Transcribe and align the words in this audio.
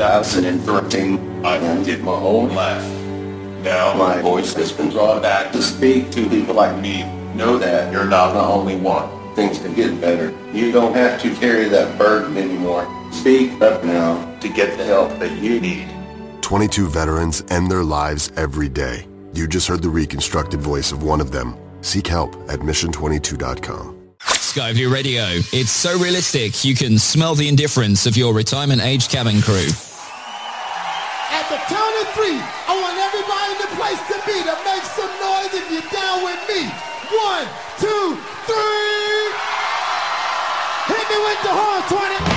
2013, 0.00 1.44
I 1.44 1.84
did 1.84 2.02
my 2.02 2.12
own 2.12 2.54
life. 2.54 2.82
Now 3.62 3.92
my 3.94 4.22
voice 4.22 4.54
has 4.54 4.72
been 4.72 4.88
brought 4.88 5.20
back 5.20 5.52
to 5.52 5.60
speak 5.60 6.10
to 6.12 6.26
people 6.26 6.54
like 6.54 6.80
me. 6.80 7.02
Know 7.34 7.58
that 7.58 7.92
you're 7.92 8.06
not 8.06 8.32
the 8.32 8.40
only 8.40 8.76
one. 8.76 9.10
Things 9.36 9.58
can 9.58 9.74
get 9.74 10.00
better. 10.00 10.34
You 10.54 10.72
don't 10.72 10.94
have 10.94 11.20
to 11.20 11.34
carry 11.34 11.68
that 11.68 11.98
burden 11.98 12.38
anymore. 12.38 12.88
Speak 13.12 13.60
up 13.60 13.84
now 13.84 14.38
to 14.38 14.48
get 14.48 14.78
the 14.78 14.86
help 14.86 15.18
that 15.18 15.32
you 15.32 15.60
need. 15.60 15.86
22 16.40 16.88
veterans 16.88 17.44
end 17.50 17.70
their 17.70 17.84
lives 17.84 18.32
every 18.36 18.70
day. 18.70 19.06
You 19.34 19.46
just 19.46 19.68
heard 19.68 19.82
the 19.82 19.90
reconstructed 19.90 20.62
voice 20.62 20.92
of 20.92 21.02
one 21.02 21.20
of 21.20 21.30
them. 21.30 21.54
Seek 21.82 22.06
help 22.06 22.36
at 22.48 22.60
mission22.com. 22.60 24.14
Sky 24.20 24.72
Blue 24.72 24.90
Radio. 24.90 25.24
It's 25.52 25.70
so 25.70 25.98
realistic 25.98 26.64
you 26.64 26.74
can 26.74 26.98
smell 26.98 27.34
the 27.34 27.48
indifference 27.48 28.06
of 28.06 28.16
your 28.16 28.32
retirement 28.32 28.80
age 28.80 29.10
cabin 29.10 29.42
crew. 29.42 29.68
Count 32.00 32.14
three, 32.14 32.40
I 32.40 32.80
want 32.80 32.96
everybody 32.96 33.52
in 33.52 33.58
the 33.60 33.76
place 33.76 34.00
to 34.08 34.16
be 34.24 34.40
to 34.40 34.56
make 34.64 34.84
some 34.96 35.12
noise 35.20 35.52
if 35.52 35.70
you're 35.70 35.90
down 35.92 36.24
with 36.24 36.40
me. 36.48 36.64
One, 37.12 37.44
two, 37.76 38.16
three. 38.48 39.28
Hit 40.88 41.04
me 41.10 41.18
with 41.20 41.42
the 41.42 41.52
horn, 41.52 41.82
20. 42.24 42.29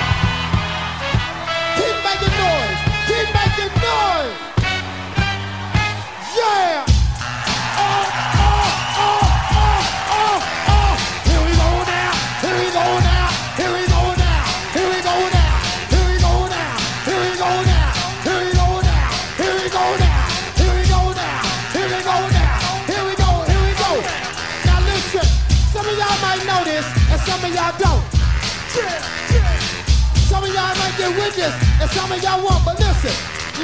This, 31.36 31.54
and 31.80 31.90
some 31.90 32.10
of 32.10 32.22
y'all 32.22 32.42
won't. 32.42 32.64
But 32.64 32.78
listen, 32.78 33.14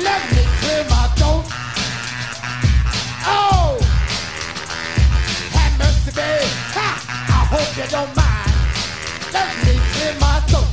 let 0.03 0.21
me 0.31 0.43
clear 0.63 0.83
my 0.91 1.07
throat. 1.17 1.45
Oh, 3.27 3.79
have 5.55 5.75
mercy, 5.79 6.11
babe. 6.15 6.51
Ha! 6.75 6.89
I 7.07 7.41
hope 7.51 7.71
you 7.79 7.87
don't 7.91 8.13
mind. 8.19 8.53
Let 9.31 9.49
me 9.65 9.79
clear 9.95 10.15
my 10.19 10.43
throat. 10.51 10.67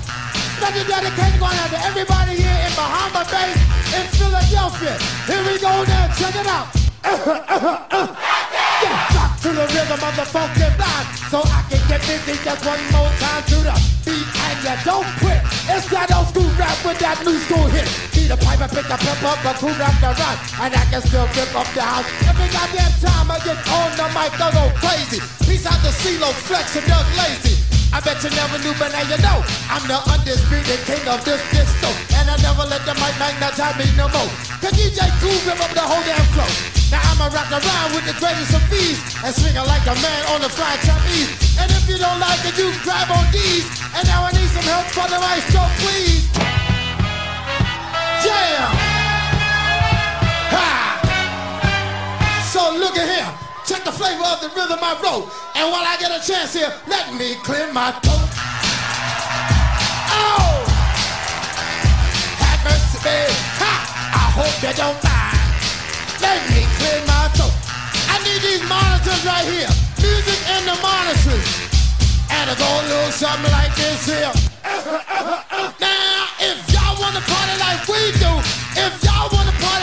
Special 0.58 0.86
dedication 0.90 1.40
going 1.40 1.58
out 1.58 1.70
to 1.70 1.80
everybody 1.86 2.34
here 2.42 2.60
in 2.66 2.74
Bahama 2.74 3.24
Bay, 3.30 3.54
in 3.94 4.06
Philadelphia. 4.18 4.98
Here 5.30 5.44
we 5.46 5.56
go 5.62 5.86
now. 5.86 6.10
Check 6.18 6.36
it 6.36 6.48
out. 6.50 6.68
Uh-huh, 7.08 7.32
uh-huh, 7.32 7.88
uh-huh. 7.94 8.10
Yeah, 8.84 9.16
rock 9.16 9.40
to 9.42 9.50
the 9.54 9.66
rhythm 9.74 10.02
of 10.02 10.14
the 10.18 10.26
funky 10.26 10.68
line 10.76 11.08
so 11.32 11.40
I 11.46 11.64
can 11.70 11.82
get 11.88 12.02
busy 12.02 12.36
just 12.44 12.66
one 12.66 12.84
more 12.92 13.10
time 13.22 13.44
to 13.48 13.58
the 13.64 13.74
beat 14.04 14.28
and 14.28 14.58
you 14.66 14.76
don't 14.84 15.08
quit. 15.22 15.47
It's 15.68 15.88
that 15.92 16.08
old 16.16 16.32
school 16.32 16.48
rap 16.56 16.80
with 16.88 17.00
that 17.04 17.20
new 17.28 17.36
school 17.44 17.68
hit. 17.68 17.88
Beat 18.16 18.32
a 18.32 18.40
pipe 18.40 18.64
and 18.64 18.72
pick 18.72 18.88
a 18.88 18.96
pep 18.96 19.20
up, 19.28 19.44
a 19.44 19.52
cool 19.60 19.76
rap 19.76 19.96
the 20.00 20.16
rap, 20.16 20.38
and 20.64 20.72
I 20.72 20.84
can 20.88 21.04
still 21.04 21.28
rip 21.36 21.52
up 21.52 21.68
the 21.76 21.84
house. 21.84 22.08
Every 22.24 22.48
goddamn 22.56 22.94
time 23.04 23.28
I 23.28 23.38
get 23.44 23.60
on 23.68 23.92
the 24.00 24.08
mic, 24.16 24.32
I 24.40 24.48
go 24.56 24.64
crazy. 24.80 25.20
Peace 25.44 25.68
out 25.68 25.80
to 25.84 25.92
CeeLo, 25.92 26.32
Flex, 26.48 26.80
and 26.80 26.88
Doug 26.88 27.04
Lazy. 27.20 27.60
I 27.92 28.00
bet 28.00 28.20
you 28.24 28.32
never 28.32 28.60
knew, 28.64 28.76
but 28.80 28.96
now 28.96 29.04
you 29.12 29.20
know 29.20 29.44
I'm 29.68 29.84
the 29.88 30.00
undisputed 30.08 30.80
king 30.88 31.04
of 31.08 31.24
this 31.28 31.40
disco, 31.52 31.92
and 32.16 32.32
I 32.32 32.36
never 32.40 32.64
let 32.68 32.84
the 32.88 32.96
mic 33.00 33.16
magnetize 33.20 33.76
me 33.76 33.92
no 34.00 34.08
more. 34.12 34.32
Cause 34.64 34.76
DJ 34.76 35.04
Kool 35.20 35.36
rip 35.48 35.60
up 35.60 35.72
the 35.76 35.84
whole 35.84 36.04
damn 36.04 36.24
flow. 36.32 36.48
Now 36.92 37.04
I'ma 37.12 37.28
rock 37.32 37.52
around 37.52 37.90
with 37.92 38.08
the 38.08 38.16
greatest 38.20 38.56
of 38.56 38.64
ease 38.72 39.00
and 39.20 39.36
swing 39.36 39.56
like 39.56 39.84
a 39.88 39.96
man 40.00 40.22
on 40.32 40.40
the 40.44 40.50
flying 40.50 40.80
trapeze. 40.84 41.47
And 41.60 41.72
if 41.72 41.90
you 41.90 41.98
don't 41.98 42.20
like 42.20 42.42
it, 42.46 42.58
you 42.58 42.72
grab 42.84 43.10
on 43.12 43.26
these. 43.32 43.66
And 43.96 44.08
now 44.08 44.24
I 44.24 44.32
need 44.32 44.50
some 44.50 44.64
help 44.64 44.86
from 44.94 45.10
the 45.10 45.20
maestro, 45.20 45.66
please. 45.82 46.30
Yeah. 48.26 48.70
Ha. 50.54 50.70
So 52.52 52.76
look 52.78 52.98
at 52.98 53.08
here. 53.08 53.32
Check 53.66 53.84
the 53.84 53.92
flavor 53.92 54.24
of 54.24 54.40
the 54.42 54.50
rhythm 54.56 54.80
I 54.82 54.96
wrote. 55.04 55.28
And 55.56 55.72
while 55.72 55.84
I 55.84 55.98
get 56.00 56.12
a 56.12 56.22
chance 56.26 56.54
here, 56.54 56.72
let 56.88 57.14
me 57.14 57.36
clear 57.44 57.72
my 57.74 57.92
throat. 58.04 58.30
Oh! 60.14 60.64
Have 62.40 62.62
mercy, 62.64 63.00
babe. 63.04 63.34
Ha! 63.60 63.74
I 64.14 64.26
hope 64.38 64.56
you 64.64 64.74
don't 64.76 65.00
mind. 65.04 65.40
Let 66.22 66.40
me 66.52 66.64
clear 66.80 67.00
my 67.08 67.28
throat. 67.36 67.56
I 68.08 68.20
need 68.24 68.42
these 68.42 68.64
monitors 68.68 69.24
right 69.26 69.48
here. 69.48 69.87
Music 70.18 70.50
and 70.50 70.66
the 70.66 70.74
monitors. 70.82 71.46
And 72.32 72.50
it 72.50 72.58
go 72.58 72.66
a 72.66 72.84
little 72.90 73.12
something 73.12 73.52
like 73.52 73.70
this 73.76 74.10
here. 74.10 74.34
now, 75.78 76.26
if 76.42 76.58
y'all 76.74 76.98
wanna 76.98 77.22
party 77.22 77.56
like 77.62 77.86
we 77.86 78.02
do, 78.18 78.34
if 78.82 78.98
y'all 79.06 79.30
wanna 79.32 79.54
party 79.62 79.77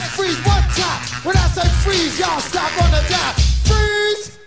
just 0.00 0.14
freeze 0.14 0.38
one 0.46 0.62
time. 0.78 1.00
When 1.26 1.36
I 1.36 1.46
say 1.50 1.66
freeze, 1.82 2.18
y'all 2.18 2.38
stop 2.38 2.70
on 2.82 2.90
the 2.94 3.02
dime. 3.10 3.34
Freeze. 3.66 4.38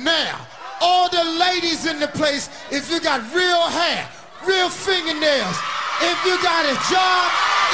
Now, 0.00 0.46
all 0.80 1.10
the 1.10 1.24
ladies 1.36 1.84
in 1.84 2.00
the 2.00 2.08
place, 2.08 2.48
if 2.70 2.90
you 2.90 3.00
got 3.00 3.20
real 3.34 3.68
hair, 3.68 4.08
real 4.48 4.70
fingernails, 4.70 5.56
if 6.00 6.16
you 6.24 6.40
got 6.40 6.64
a 6.64 6.76
job, 6.88 7.24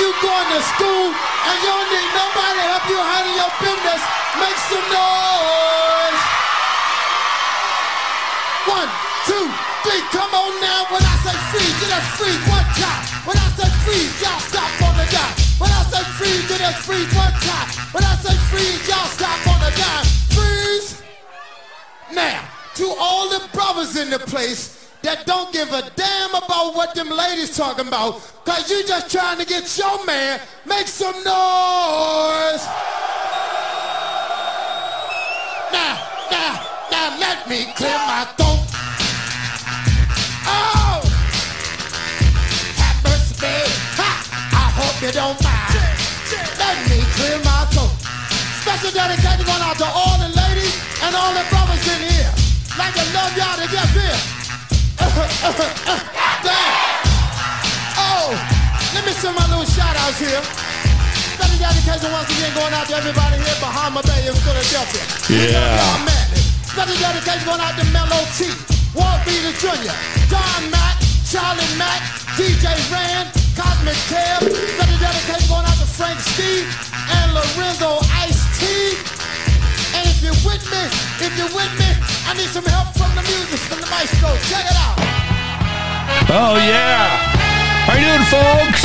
you 0.02 0.10
going 0.18 0.48
to 0.58 0.60
school, 0.74 1.06
and 1.14 1.54
you 1.62 1.70
don't 1.70 1.90
need 1.94 2.10
nobody 2.18 2.58
to 2.58 2.66
help 2.66 2.84
you 2.90 2.98
handle 2.98 3.36
your 3.46 3.52
business, 3.62 4.02
make 4.42 4.58
some 4.66 4.86
noise. 4.90 6.22
One, 8.66 8.90
two, 9.30 9.46
three, 9.86 10.02
come 10.10 10.32
on 10.34 10.52
now. 10.58 10.90
When 10.90 11.02
I 11.04 11.14
say 11.22 11.36
freeze, 11.54 11.76
you 11.78 11.86
just 11.94 12.10
freeze 12.18 12.42
one 12.50 12.66
time. 12.74 13.02
When 13.22 13.38
I 13.38 13.48
say 13.54 13.70
freeze, 13.86 14.14
y'all 14.18 14.40
stop 14.42 14.82
on 14.82 14.96
the 14.98 15.06
dime. 15.14 15.45
When 15.58 15.70
I 15.70 15.82
say 15.84 16.02
freeze, 16.18 16.50
you 16.50 16.58
just 16.58 16.78
freeze 16.84 17.14
one 17.14 17.32
time. 17.32 17.68
When 17.92 18.04
I 18.04 18.14
say 18.16 18.36
freeze, 18.50 18.88
y'all 18.88 19.06
stop 19.06 19.46
on 19.46 19.60
the 19.60 19.72
dime. 19.76 20.04
Freeze. 20.36 21.02
Now, 22.12 22.44
to 22.74 22.94
all 22.98 23.30
the 23.30 23.48
brothers 23.52 23.96
in 23.96 24.10
the 24.10 24.18
place 24.18 24.90
that 25.02 25.24
don't 25.24 25.52
give 25.52 25.72
a 25.72 25.88
damn 25.96 26.34
about 26.34 26.74
what 26.74 26.94
them 26.94 27.08
ladies 27.08 27.56
talking 27.56 27.88
about, 27.88 28.20
cause 28.44 28.70
you 28.70 28.84
just 28.86 29.10
trying 29.10 29.38
to 29.38 29.46
get 29.46 29.78
your 29.78 30.04
man, 30.04 30.40
make 30.66 30.88
some 30.88 31.14
noise. 31.24 32.64
Now, 35.72 35.94
now, 36.30 36.52
now 36.90 37.18
let 37.18 37.48
me 37.48 37.72
clear 37.76 37.96
my 38.04 38.24
throat. 38.36 38.60
Oh! 40.44 41.00
Mercy, 43.04 43.34
babe. 43.40 43.72
Ha! 43.96 44.10
I 44.52 44.70
hope 44.74 45.02
you 45.02 45.12
don't 45.12 45.45
Special 48.76 48.92
dedication 48.92 49.40
going 49.48 49.64
out 49.64 49.80
to 49.80 49.88
all 49.88 50.20
the 50.20 50.28
ladies 50.36 50.76
and 51.00 51.16
all 51.16 51.32
the 51.32 51.40
brothers 51.48 51.80
in 51.96 52.12
here. 52.12 52.28
Like 52.76 52.92
I 52.92 53.08
love 53.16 53.32
y'all 53.32 53.56
to 53.56 53.64
death 53.72 53.88
here. 53.96 54.20
Damn. 56.44 56.76
Oh, 57.96 58.36
let 58.92 59.00
me 59.08 59.16
send 59.16 59.32
my 59.32 59.48
little 59.48 59.64
shout 59.64 59.96
outs 59.96 60.20
here. 60.20 60.44
Special 60.44 61.56
dedication 61.56 62.12
once 62.12 62.28
again 62.28 62.52
going 62.52 62.76
out 62.76 62.84
to 62.92 63.00
everybody 63.00 63.40
here, 63.40 63.56
Bahama 63.64 64.04
Bay 64.04 64.28
in 64.28 64.36
Philadelphia. 64.44 65.08
Yeah. 65.32 65.80
Special 66.68 67.00
dedication 67.00 67.48
going 67.48 67.64
out 67.64 67.80
to 67.80 67.84
Mellow 67.96 68.28
T, 68.36 68.52
Walt 68.92 69.24
Beater 69.24 69.56
Jr., 69.56 69.96
Don 70.28 70.68
Mack, 70.68 71.00
Charlie 71.24 71.64
Mack, 71.80 72.04
DJ 72.36 72.76
Rand, 72.92 73.32
Cotton 73.56 73.88
McTell. 73.88 74.44
Special 74.52 75.00
dedication 75.00 75.48
going 75.48 75.64
out 75.64 75.80
to 75.80 75.88
Frank 75.88 76.20
Steve 76.20 76.68
and 77.08 77.32
Lorenzo 77.32 77.98
Ice 78.20 78.35
T. 78.58 78.64
And 79.96 80.04
if 80.08 80.22
you're 80.22 80.40
with 80.44 80.64
me, 80.70 80.82
if 81.20 81.32
you're 81.36 81.52
with 81.54 81.72
me, 81.78 81.90
I 82.26 82.34
need 82.34 82.48
some 82.48 82.64
help 82.64 82.88
from 82.96 83.14
the 83.14 83.22
music, 83.22 83.60
from 83.68 83.80
the 83.80 83.86
maestro. 83.86 84.32
Check 84.48 84.64
it 84.64 84.76
out. 84.76 84.96
Oh, 86.28 86.56
yeah. 86.56 87.06
How 87.86 87.94
you 87.96 88.06
doing, 88.06 88.26
folks? 88.26 88.82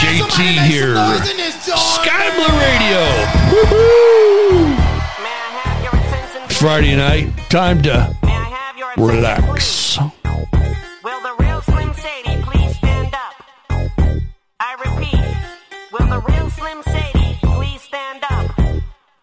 JT 0.00 0.18
Somebody 0.18 0.44
make 0.44 0.56
some 0.56 0.64
here. 0.66 0.94
noise 0.94 1.30
in 1.30 1.36
this 1.36 1.66
joint, 1.66 1.78
Sky. 1.78 2.30
Blue 2.34 2.54
Radio. 2.58 3.02
Woohoo! 3.52 4.76
Friday 6.52 6.96
night. 6.96 7.26
Time 7.50 7.82
to 7.82 8.14
relax. 8.96 9.98
Will 11.04 11.62
Slim 11.62 11.92
Shady 11.94 12.42
please 12.42 12.76
stand 12.76 13.14
up? 13.14 13.34
I 14.60 14.74
repeat, 14.84 15.20
will 15.92 16.06
the 16.08 16.20
real 16.20 16.50
Slim 16.50 16.82
Shady 16.82 16.92
please 16.92 16.92
stand 16.92 17.06
up? 17.06 17.07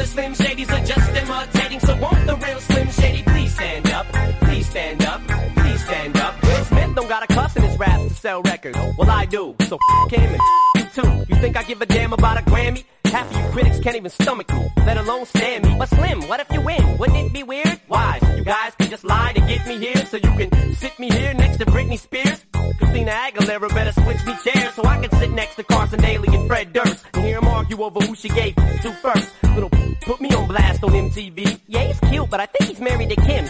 Other 0.00 0.08
Slim 0.08 0.32
Shadys 0.32 0.70
are 0.72 0.86
just 0.86 1.10
imitating. 1.10 1.80
So 1.80 1.94
won't 2.00 2.26
the 2.26 2.34
real 2.34 2.58
Slim 2.60 2.90
Shady 2.90 3.22
please 3.22 3.52
stand 3.52 3.86
up? 3.90 4.06
Please 4.40 4.66
stand 4.66 5.04
up, 5.04 5.20
please 5.28 5.84
stand 5.84 6.16
up. 6.16 6.42
Will 6.42 6.64
Smith 6.64 6.94
don't 6.94 7.08
got 7.08 7.22
a 7.22 7.26
cuss 7.26 7.54
in 7.56 7.62
his 7.64 7.78
raps 7.78 8.04
to 8.04 8.14
sell 8.14 8.40
records. 8.40 8.78
Well, 8.96 9.10
I 9.10 9.26
do. 9.26 9.54
So 9.68 9.76
f 9.76 10.10
him 10.10 10.22
and 10.22 10.40
f 10.40 10.96
you 10.96 11.02
too. 11.02 11.24
You 11.28 11.40
think 11.42 11.58
I 11.58 11.64
give 11.64 11.82
a 11.82 11.86
damn 11.86 12.14
about 12.14 12.38
a 12.38 12.42
Grammy? 12.44 12.84
Half 13.04 13.30
of 13.30 13.44
you 13.44 13.50
critics 13.50 13.80
can't 13.80 13.96
even 13.96 14.10
stomach 14.10 14.50
me, 14.50 14.70
let 14.86 14.96
alone 14.96 15.26
stand 15.26 15.66
me. 15.66 15.76
But 15.78 15.90
Slim, 15.90 16.22
what 16.28 16.40
if 16.40 16.50
you 16.50 16.62
win? 16.62 16.96
Wouldn't 16.96 17.18
it 17.18 17.32
be 17.34 17.42
weird? 17.42 17.78
Why? 17.88 18.20
So 18.22 18.36
you 18.36 18.44
guys 18.44 18.72
can 18.76 18.88
just 18.88 19.04
lie 19.04 19.32
to 19.34 19.40
get 19.42 19.66
me 19.66 19.76
here, 19.76 20.06
so 20.06 20.16
you 20.16 20.32
can 20.38 20.74
sit 20.76 20.98
me 20.98 21.10
here 21.10 21.34
next 21.34 21.58
to 21.58 21.66
Britney 21.66 21.98
Spears. 21.98 22.46
Christina 22.78 23.10
Aguilera 23.10 23.68
better 23.68 23.92
switch 23.92 24.24
me 24.24 24.34
chairs 24.44 24.72
so 24.72 24.82
I 24.84 25.04
can 25.04 25.10
sit 25.18 25.30
next 25.32 25.56
to 25.56 25.64
Carson 25.64 26.00
Daly 26.00 26.34
and 26.34 26.46
Fred 26.46 26.72
Durst 26.72 27.04
and 27.12 27.24
hear 27.24 27.38
them 27.38 27.48
argue 27.48 27.82
over 27.82 28.00
who 28.00 28.14
she 28.14 28.30
gave 28.30 28.54
to 28.54 28.92
first. 29.02 29.28
Little 29.54 29.70
put 30.10 30.20
me 30.20 30.30
on 30.34 30.48
blast 30.48 30.82
on 30.82 30.90
MTV. 30.90 31.60
Yeah, 31.68 31.84
he's 31.84 32.00
cute, 32.10 32.28
but 32.28 32.40
I 32.40 32.46
think 32.46 32.70
he's 32.70 32.80
married 32.80 33.10
to 33.10 33.16
Kim. 33.16 33.44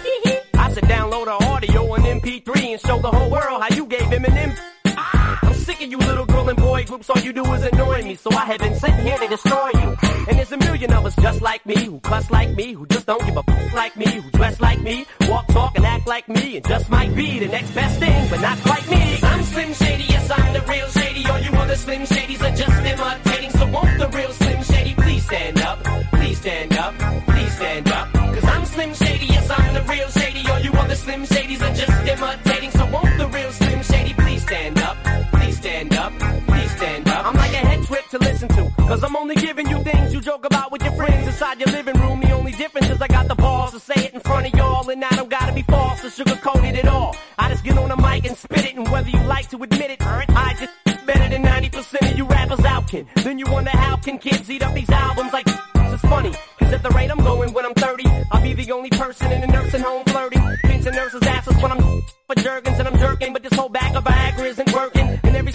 I 0.55 0.73
should 0.75 0.85
download 0.85 1.26
her 1.33 1.47
audio 1.52 1.90
on 1.95 2.00
MP3 2.02 2.73
and 2.73 2.81
show 2.81 2.99
the 2.99 3.11
whole 3.11 3.31
world 3.31 3.62
how 3.62 3.75
you 3.75 3.87
gave 3.87 4.09
him 4.14 4.25
an 4.26 4.37
M. 4.37 4.52
I'm 4.85 5.55
sick 5.55 5.81
of 5.81 5.90
you 5.90 5.97
little 5.97 6.26
girl 6.26 6.47
and 6.50 6.59
boy 6.59 6.85
groups, 6.85 7.09
all 7.09 7.23
you 7.23 7.33
do 7.33 7.45
is 7.55 7.64
annoy 7.64 8.02
me. 8.02 8.14
So 8.14 8.31
I 8.33 8.45
have 8.45 8.59
been 8.59 8.75
sitting 8.75 9.05
here 9.07 9.17
to 9.17 9.29
destroy 9.29 9.71
you. 9.73 9.97
And 10.29 10.37
there's 10.38 10.52
a 10.52 10.59
million 10.59 10.93
of 10.93 11.07
us 11.07 11.17
just 11.17 11.40
like 11.40 11.64
me, 11.64 11.76
who 11.83 11.99
cuss 12.00 12.31
like 12.31 12.55
me, 12.55 12.75
who 12.75 12.87
just 12.88 13.07
don't 13.07 13.25
give 13.25 13.38
a 13.38 13.45
f- 13.49 13.75
like 13.75 13.97
me, 13.97 14.07
who 14.21 14.31
dress 14.33 14.61
like 14.61 14.81
me, 14.83 15.07
walk, 15.31 15.47
talk, 15.49 15.73
and 15.76 15.87
act 15.87 16.07
like 16.07 16.29
me, 16.29 16.57
and 16.59 16.69
just 16.69 16.90
might 16.90 17.14
be 17.17 17.38
the 17.38 17.49
next 17.49 17.71
best 17.75 17.99
thing, 17.99 18.29
but 18.29 18.40
not 18.43 18.59
quite 18.59 18.87
me. 18.90 19.19
I'm 19.23 19.43
Slim 19.45 19.73
Shady, 19.73 20.05
yes, 20.05 20.31
I'm 20.31 20.52
the 20.52 20.61
real 20.61 20.88
Shady. 20.88 21.26
All 21.26 21.40
you 21.40 21.52
other 21.52 21.76
Slim 21.76 22.02
Shadys 22.02 22.43
are 22.43 22.55
just 22.55 22.85
imitating. 22.93 23.50
So 23.52 23.67
won't 23.69 23.99
the 23.99 24.10
Cause 38.90 39.04
I'm 39.04 39.14
only 39.14 39.37
giving 39.37 39.68
you 39.68 39.80
things 39.85 40.12
you 40.12 40.20
joke 40.20 40.44
about 40.44 40.73
with 40.73 40.82
your 40.82 40.90
friends 40.94 41.25
inside 41.25 41.61
your 41.61 41.68
living 41.68 41.94
room. 42.00 42.18
The 42.18 42.32
only 42.32 42.50
difference 42.50 42.90
is 42.90 43.00
I 43.00 43.06
got 43.06 43.28
the 43.28 43.37
balls 43.37 43.70
to 43.70 43.78
say 43.78 43.94
it 44.06 44.14
in 44.14 44.18
front 44.18 44.49
of 44.49 44.52
y'all. 44.59 44.90
And 44.90 45.04
I 45.04 45.11
don't 45.11 45.30
gotta 45.30 45.52
be 45.52 45.62
false 45.62 46.04
or 46.04 46.09
sugarcoated 46.09 46.75
at 46.75 46.88
all. 46.88 47.14
I 47.38 47.50
just 47.50 47.62
get 47.62 47.78
on 47.78 47.88
the 47.88 47.97
mic 47.97 48.26
and 48.26 48.37
spit 48.37 48.64
it. 48.64 48.75
And 48.75 48.88
whether 48.90 49.09
you 49.09 49.23
like 49.23 49.49
to 49.50 49.62
admit 49.62 49.92
it, 49.92 50.02
I 50.02 50.56
just 50.59 51.06
better 51.06 51.28
than 51.28 51.44
90% 51.44 52.11
of 52.11 52.18
you 52.18 52.25
rappers 52.25 52.64
out 52.64 52.88
can. 52.88 53.06
Then 53.23 53.38
you 53.38 53.47
wonder 53.49 53.70
how 53.70 53.94
can 53.94 54.18
kids 54.18 54.50
eat 54.50 54.64
up 54.64 54.75
these 54.75 54.90
albums 54.90 55.32
like 55.32 55.47
it's 55.47 56.02
funny. 56.02 56.32
Cause 56.59 56.73
at 56.73 56.82
the 56.82 56.90
rate 56.90 57.12
I'm 57.12 57.18
going 57.18 57.52
when 57.52 57.64
I'm 57.64 57.75
30, 57.75 58.04
I'll 58.32 58.42
be 58.42 58.54
the 58.54 58.73
only 58.73 58.90
person 58.90 59.30
in 59.30 59.44
a 59.44 59.47
nursing 59.47 59.82
home 59.82 60.04
flirting. 60.06 60.42
Pinching 60.64 60.94
nurses' 60.94 61.23
asses 61.23 61.56
when 61.62 61.70
I'm 61.70 61.80
for 62.26 62.35
jerkins 62.42 62.78
and 62.80 62.88
I'm 62.88 62.99
jerking. 62.99 63.32
But 63.32 63.44
this 63.44 63.52
whole 63.52 63.68
bag 63.68 63.94
of 63.94 64.02
Viagra 64.02 64.47
isn't. 64.47 64.61
And 64.61 64.70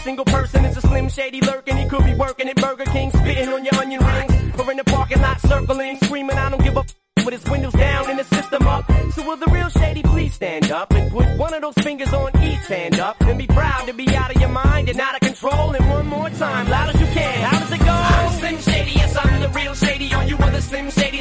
single 0.06 0.26
person 0.26 0.64
is 0.66 0.78
a 0.78 0.82
slim 0.82 1.10
shady 1.10 1.42
lurking. 1.42 1.78
He 1.78 1.90
could 1.90 2.06
be 2.06 2.14
working 2.14 2.48
at 2.48 2.58
Burger 2.58 2.86
King, 2.86 3.10
spitting 3.10 3.50
on 3.50 3.66
your 3.66 3.76
onion 3.82 4.06
rings. 4.06 4.60
Or 4.60 4.70
in 4.70 4.78
the 4.78 4.84
parking 4.84 5.20
lot 5.20 5.42
circling, 5.42 5.98
screaming, 6.04 6.38
I 6.38 6.50
don't 6.52 6.64
give 6.64 6.78
a 6.78 6.82
f- 6.82 7.26
with 7.26 7.34
his 7.34 7.46
windows 7.52 7.74
down 7.74 8.12
and 8.12 8.20
the 8.20 8.24
system 8.24 8.68
up. 8.68 8.84
So 9.14 9.26
will 9.28 9.38
the 9.38 9.50
real 9.52 9.70
shady 9.70 10.04
please 10.04 10.36
stand 10.36 10.72
up 10.72 10.94
and 10.94 11.12
put 11.12 11.26
one 11.40 11.56
of 11.56 11.62
those 11.64 11.74
fingers 11.88 12.14
on 12.14 12.30
each 12.44 12.68
hand 12.68 13.00
up 13.00 13.20
and 13.22 13.40
be 13.40 13.48
proud 13.48 13.88
to 13.88 13.94
be 13.94 14.08
out 14.16 14.30
of 14.34 14.40
your 14.40 14.50
mind 14.50 14.90
and 14.90 15.00
out 15.00 15.16
of 15.16 15.22
control. 15.22 15.72
And 15.72 15.90
one 15.90 16.06
more 16.06 16.30
time, 16.30 16.70
loud 16.70 16.94
as 16.94 17.02
you 17.02 17.08
can. 17.08 17.42
How 17.50 17.60
does 17.60 17.72
it 17.72 17.80
go? 17.80 17.96
I'm 18.16 18.32
Slim 18.40 18.58
Shady, 18.60 18.92
yes 18.92 19.18
I'm 19.18 19.42
the 19.42 19.50
real 19.50 19.74
shady. 19.74 20.14
All 20.14 20.24
you 20.26 20.38
other 20.38 20.62
Slim 20.62 20.88
Shadys 20.90 21.15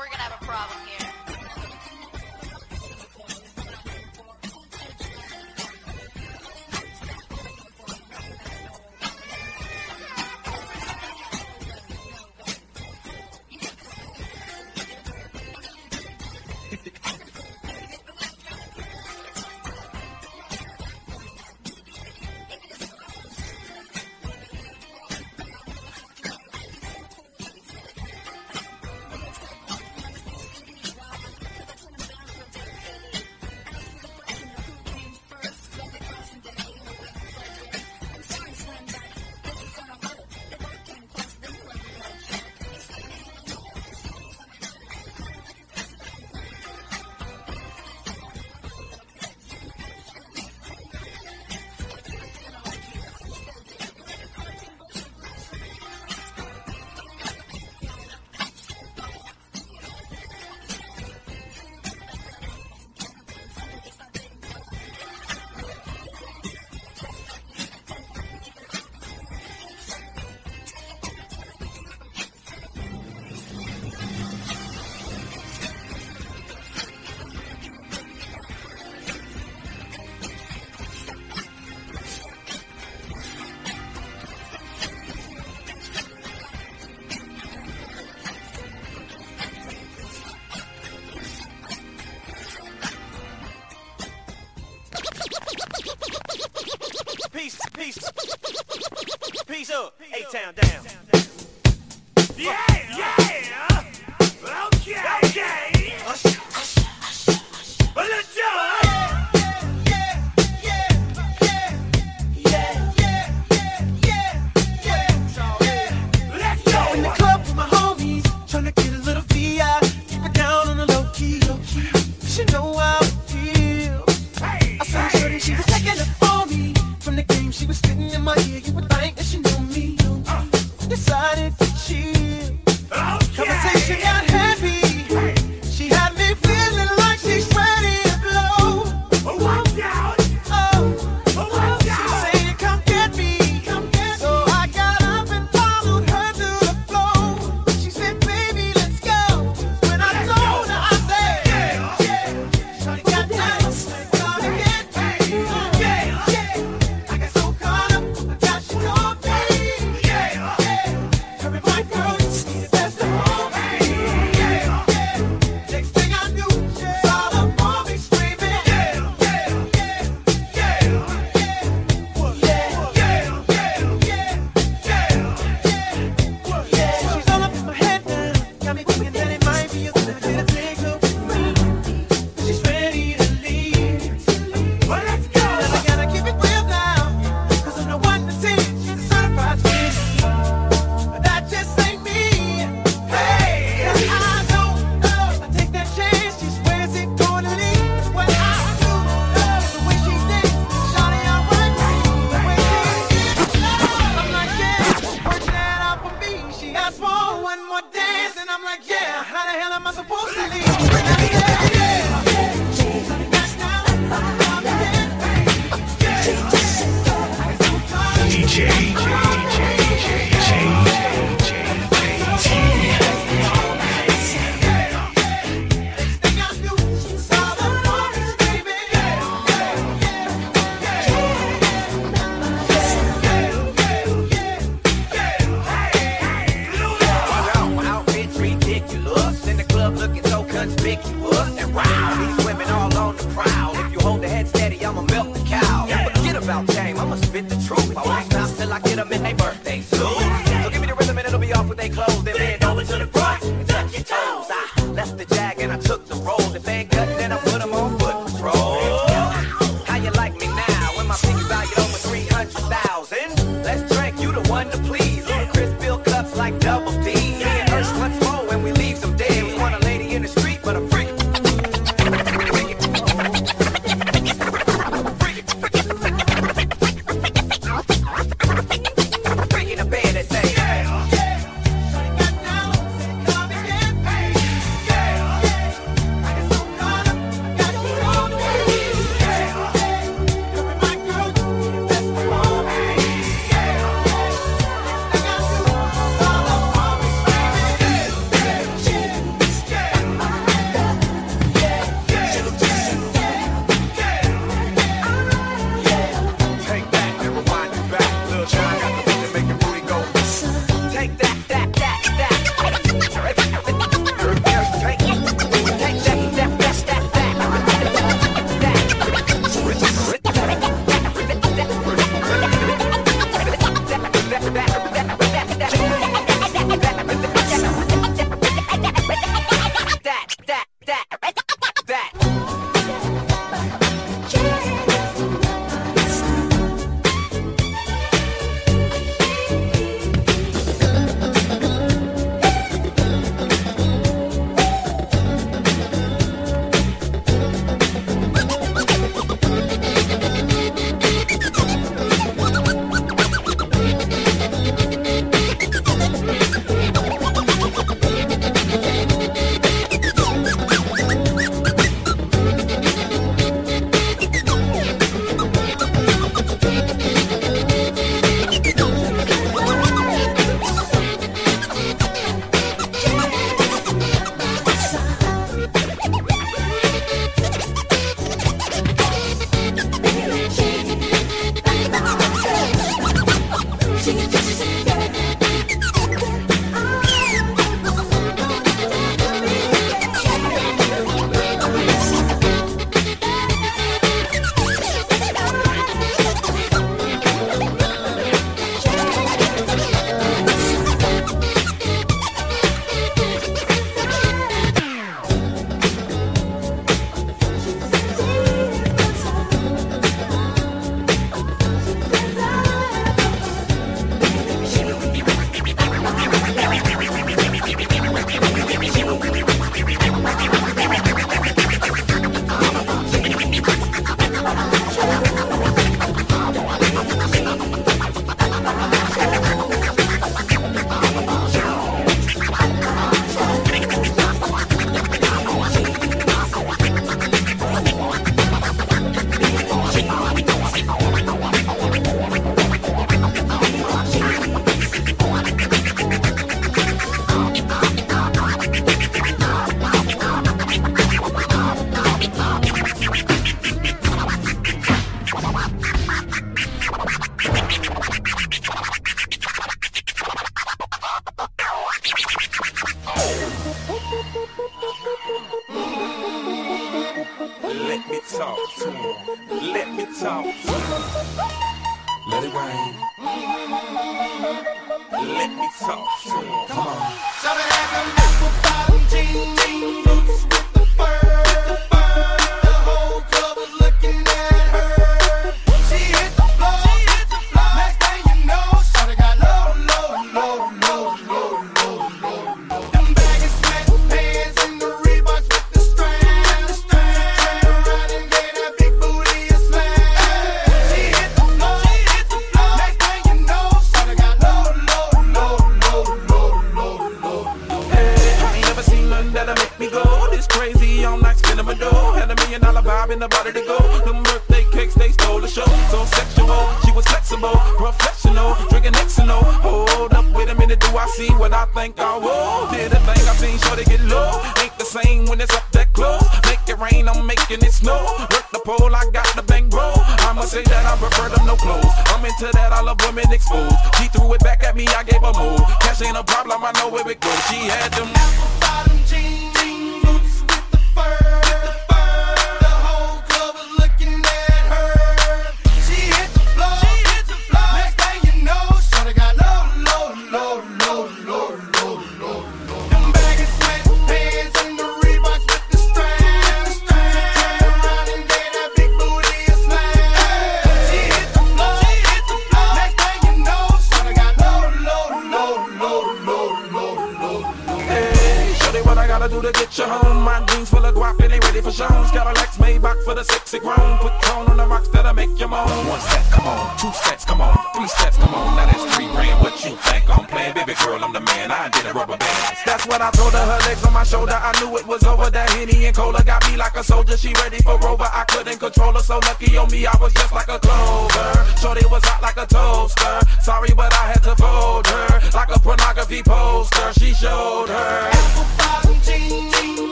we're 0.00 0.08
gonna 0.08 0.22
have 0.22 0.40
a 0.40 0.44
problem 0.46 0.78
here. 0.86 1.19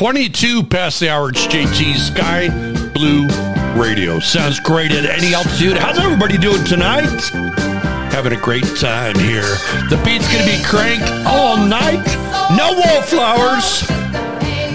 22 0.00 0.62
past 0.62 0.98
the 0.98 1.10
hour. 1.10 1.28
It's 1.28 1.46
JT 1.46 1.94
Sky 1.98 2.48
Blue 2.94 3.26
Radio. 3.78 4.18
Sounds 4.18 4.58
great 4.58 4.92
at 4.92 5.04
any 5.04 5.34
altitude. 5.34 5.76
How's 5.76 5.98
everybody 5.98 6.38
doing 6.38 6.64
tonight? 6.64 7.20
Having 8.10 8.32
a 8.32 8.40
great 8.40 8.64
time 8.78 9.14
here. 9.18 9.42
The 9.90 10.00
beat's 10.02 10.26
going 10.32 10.42
to 10.42 10.56
be 10.56 10.64
crank 10.64 11.02
all 11.26 11.58
night. 11.58 12.02
No 12.56 12.72
wallflowers. 12.72 13.82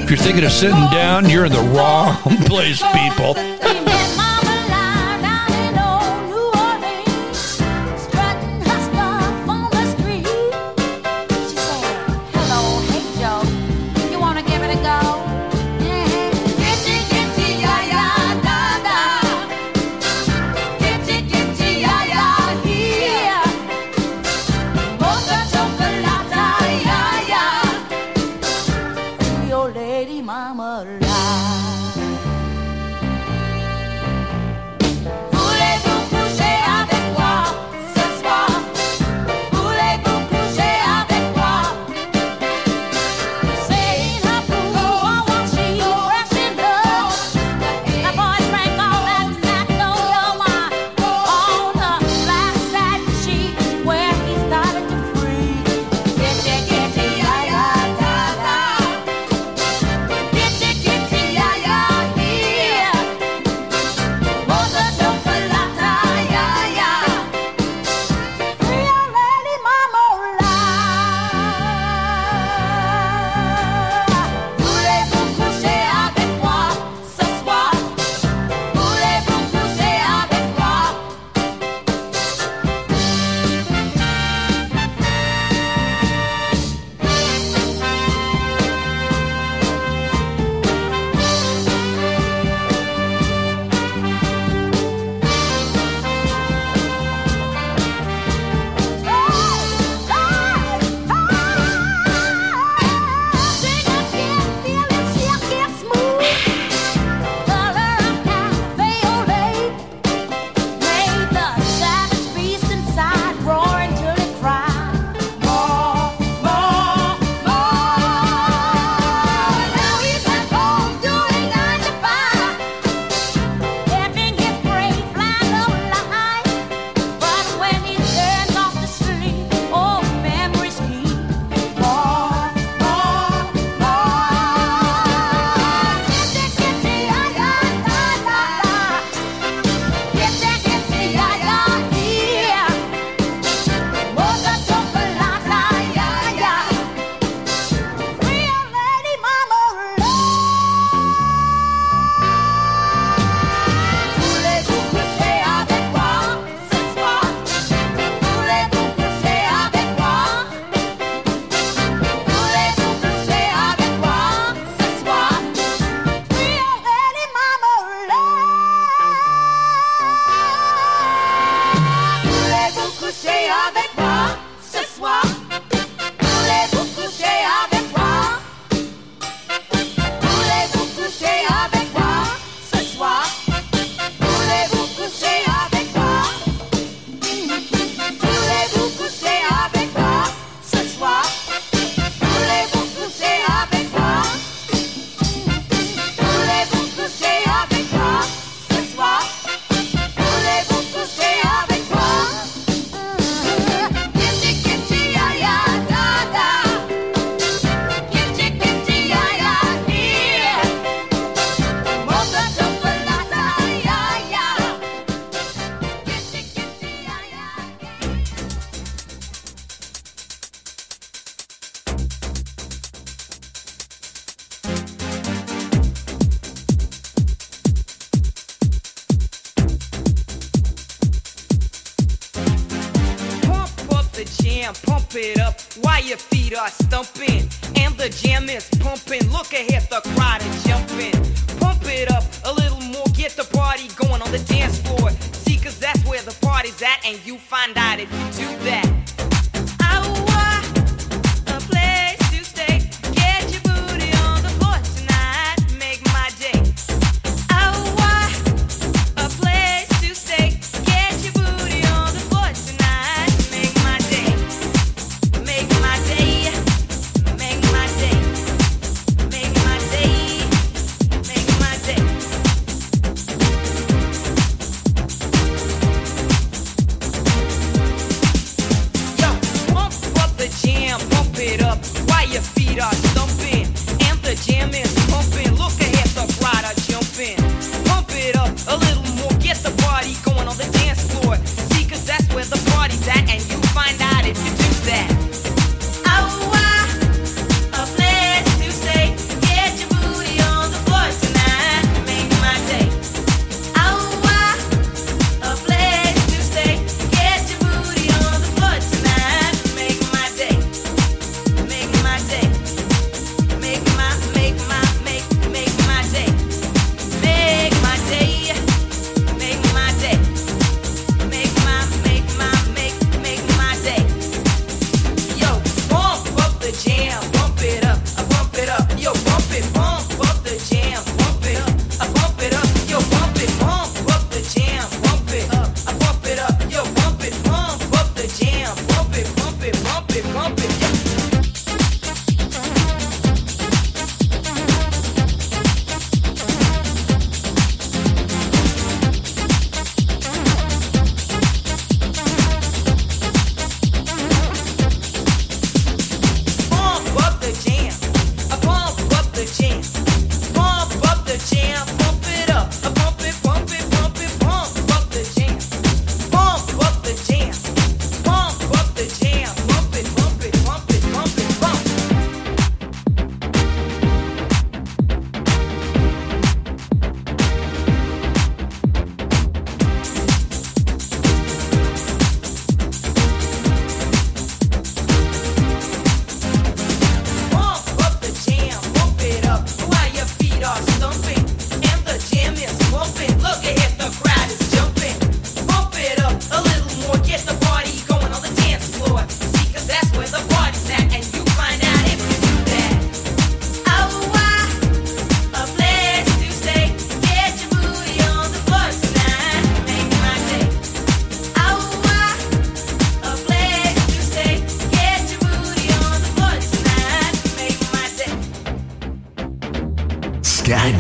If 0.04 0.12
you're 0.12 0.20
thinking 0.20 0.44
of 0.44 0.52
sitting 0.52 0.78
down, 0.92 1.28
you're 1.28 1.46
in 1.46 1.52
the 1.52 1.74
wrong 1.76 2.22
place, 2.46 2.84
people. 2.94 3.34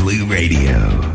Blue 0.05 0.23
Radio. 0.25 1.14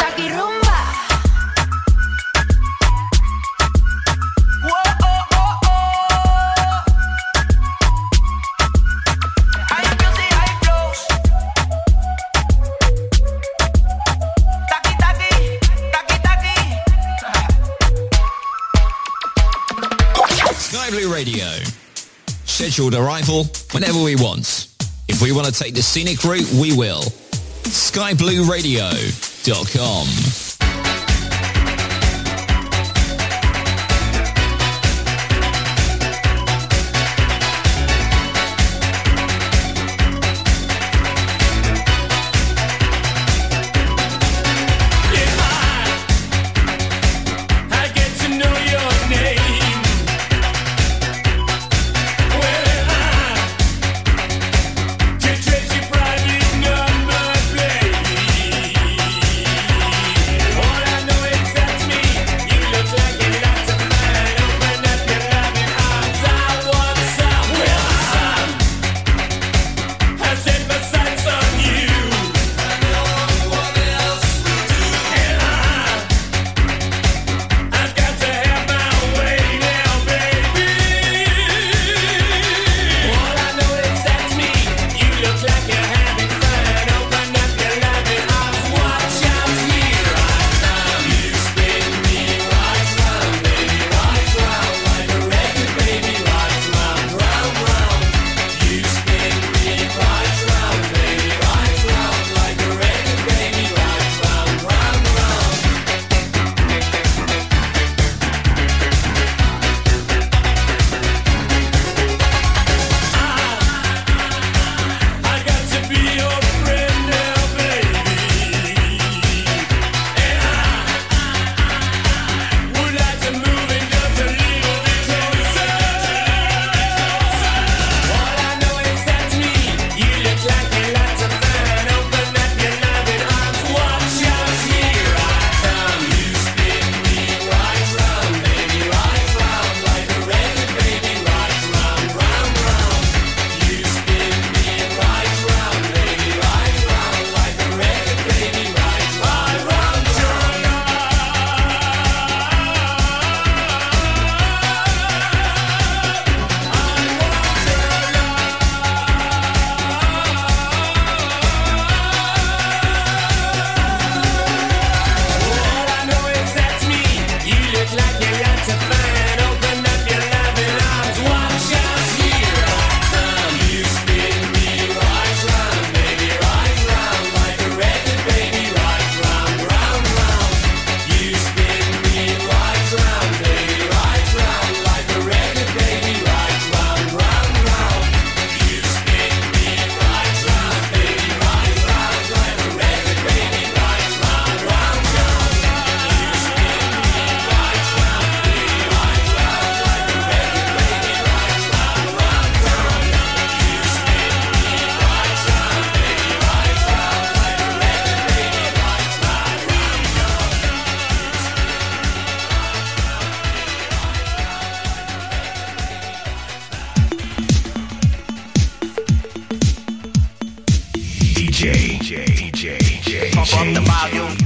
scheduled 22.71 22.95
arrival 22.95 23.43
whenever 23.73 24.01
we 24.01 24.15
want. 24.15 24.69
If 25.09 25.21
we 25.21 25.33
want 25.33 25.45
to 25.45 25.51
take 25.51 25.73
the 25.73 25.81
scenic 25.81 26.23
route, 26.23 26.49
we 26.53 26.73
will. 26.73 27.01
SkyBlueRadio.com. 27.63 30.50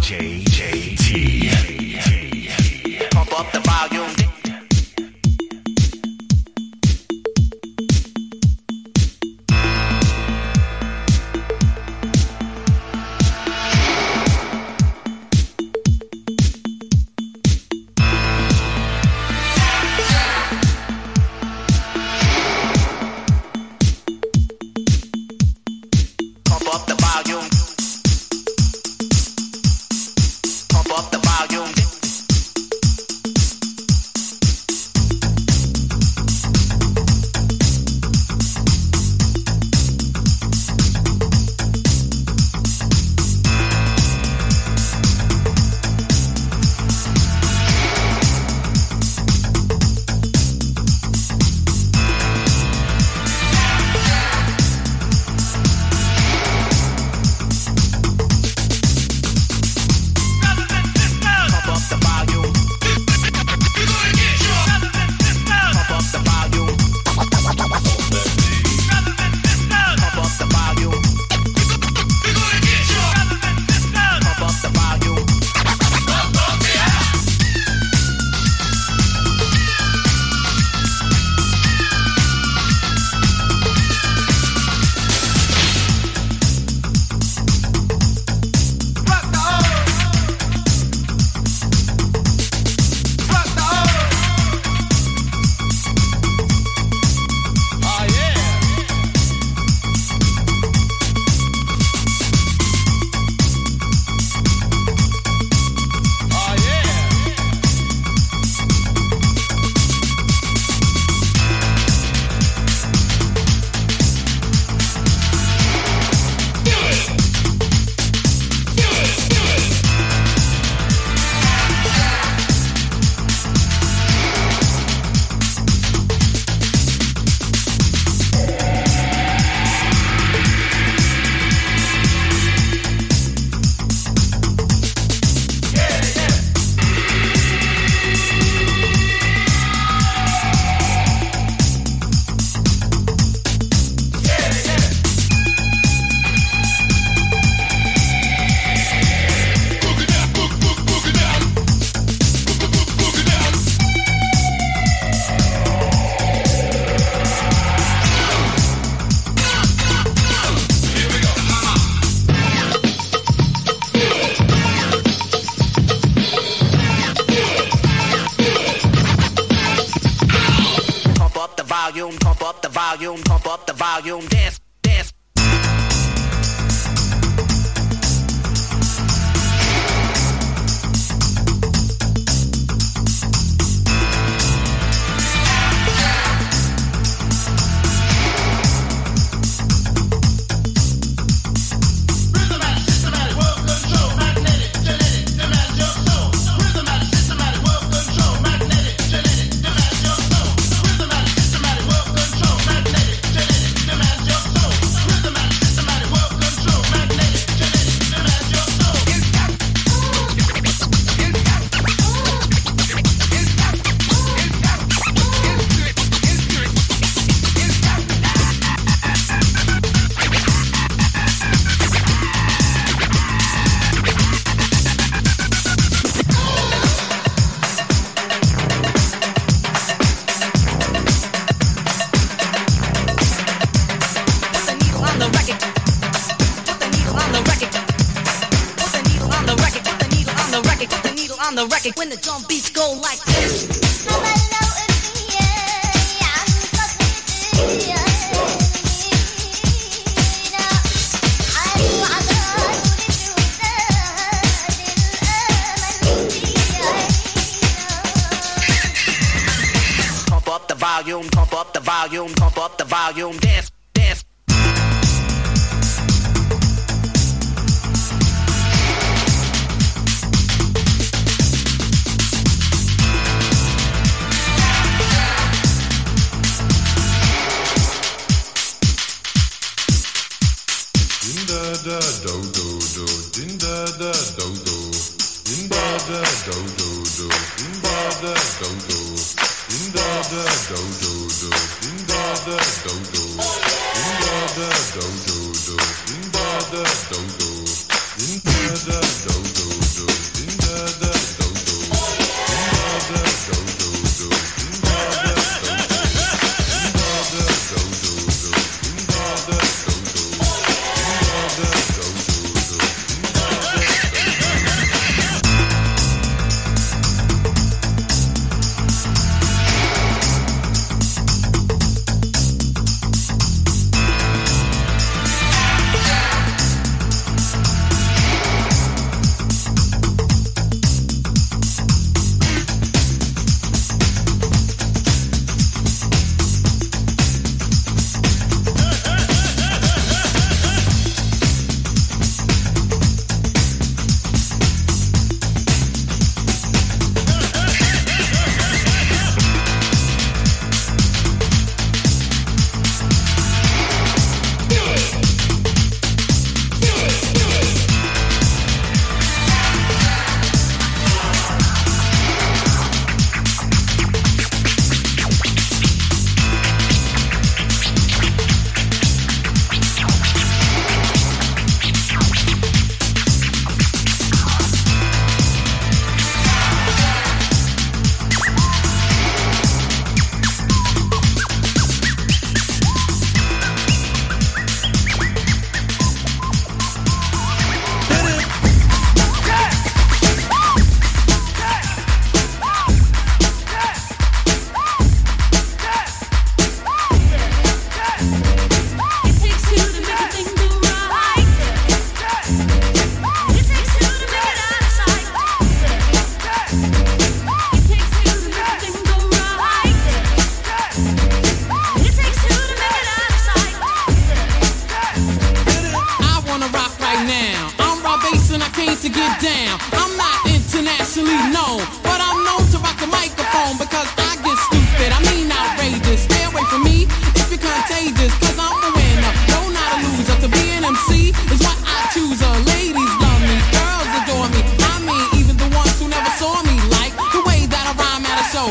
DJ 0.06 0.55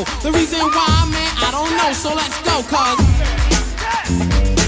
The 0.02 0.32
reason 0.32 0.58
why, 0.58 1.08
man, 1.12 1.32
I 1.38 1.50
don't 1.52 1.70
know. 1.76 1.92
So 1.92 2.14
let's 2.14 2.40
go, 2.42 2.62
cuz. 2.66 4.63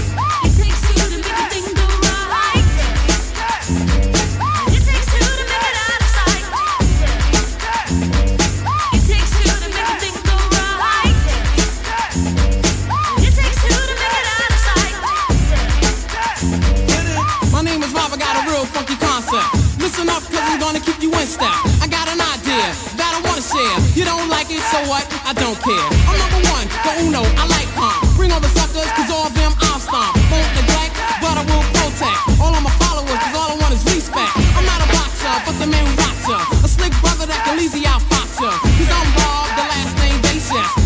I 25.27 25.33
don't 25.35 25.59
care. 25.59 25.87
I'm 26.07 26.15
number 26.23 26.39
one, 26.55 26.71
the 26.87 26.91
Uno, 27.03 27.19
I 27.19 27.43
like 27.51 27.67
pump. 27.75 27.99
Bring 28.15 28.31
all 28.31 28.39
the 28.39 28.47
suckers, 28.47 28.87
cause 28.95 29.11
all 29.11 29.27
them 29.35 29.51
I'll 29.59 29.75
stomp. 29.75 30.15
Won't 30.31 30.47
neglect, 30.55 30.95
but 31.19 31.35
I 31.35 31.43
will 31.43 31.67
protect. 31.75 32.39
All 32.39 32.55
of 32.55 32.63
my 32.63 32.71
followers, 32.79 33.11
cause 33.11 33.35
all 33.35 33.51
I 33.51 33.57
want 33.59 33.75
is 33.75 33.83
respect. 33.91 34.31
I'm 34.55 34.63
not 34.63 34.79
a 34.79 34.87
boxer, 34.87 35.35
but 35.43 35.59
the 35.59 35.67
man 35.67 35.83
who 35.83 35.91
rocks 35.99 36.31
her. 36.31 36.39
A 36.63 36.69
slick 36.71 36.95
brother 37.03 37.27
that 37.27 37.43
can 37.43 37.59
easy 37.59 37.83
outfox 37.83 38.39
her. 38.39 38.55
Cause 38.55 38.87
I'm 38.87 39.09
Bob, 39.19 39.51
the 39.59 39.65
last 39.67 39.93
name 39.99 40.15
they 40.23 40.39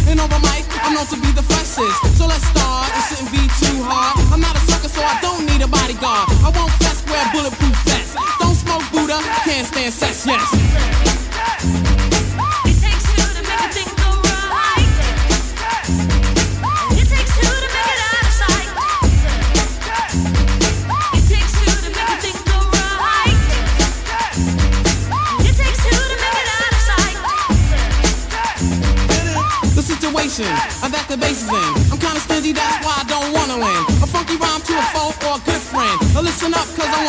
And 0.10 0.18
over 0.18 0.42
mic, 0.42 0.66
I'm 0.82 0.98
known 0.98 1.06
to 1.14 1.22
be 1.22 1.30
the 1.38 1.46
freshest. 1.46 2.11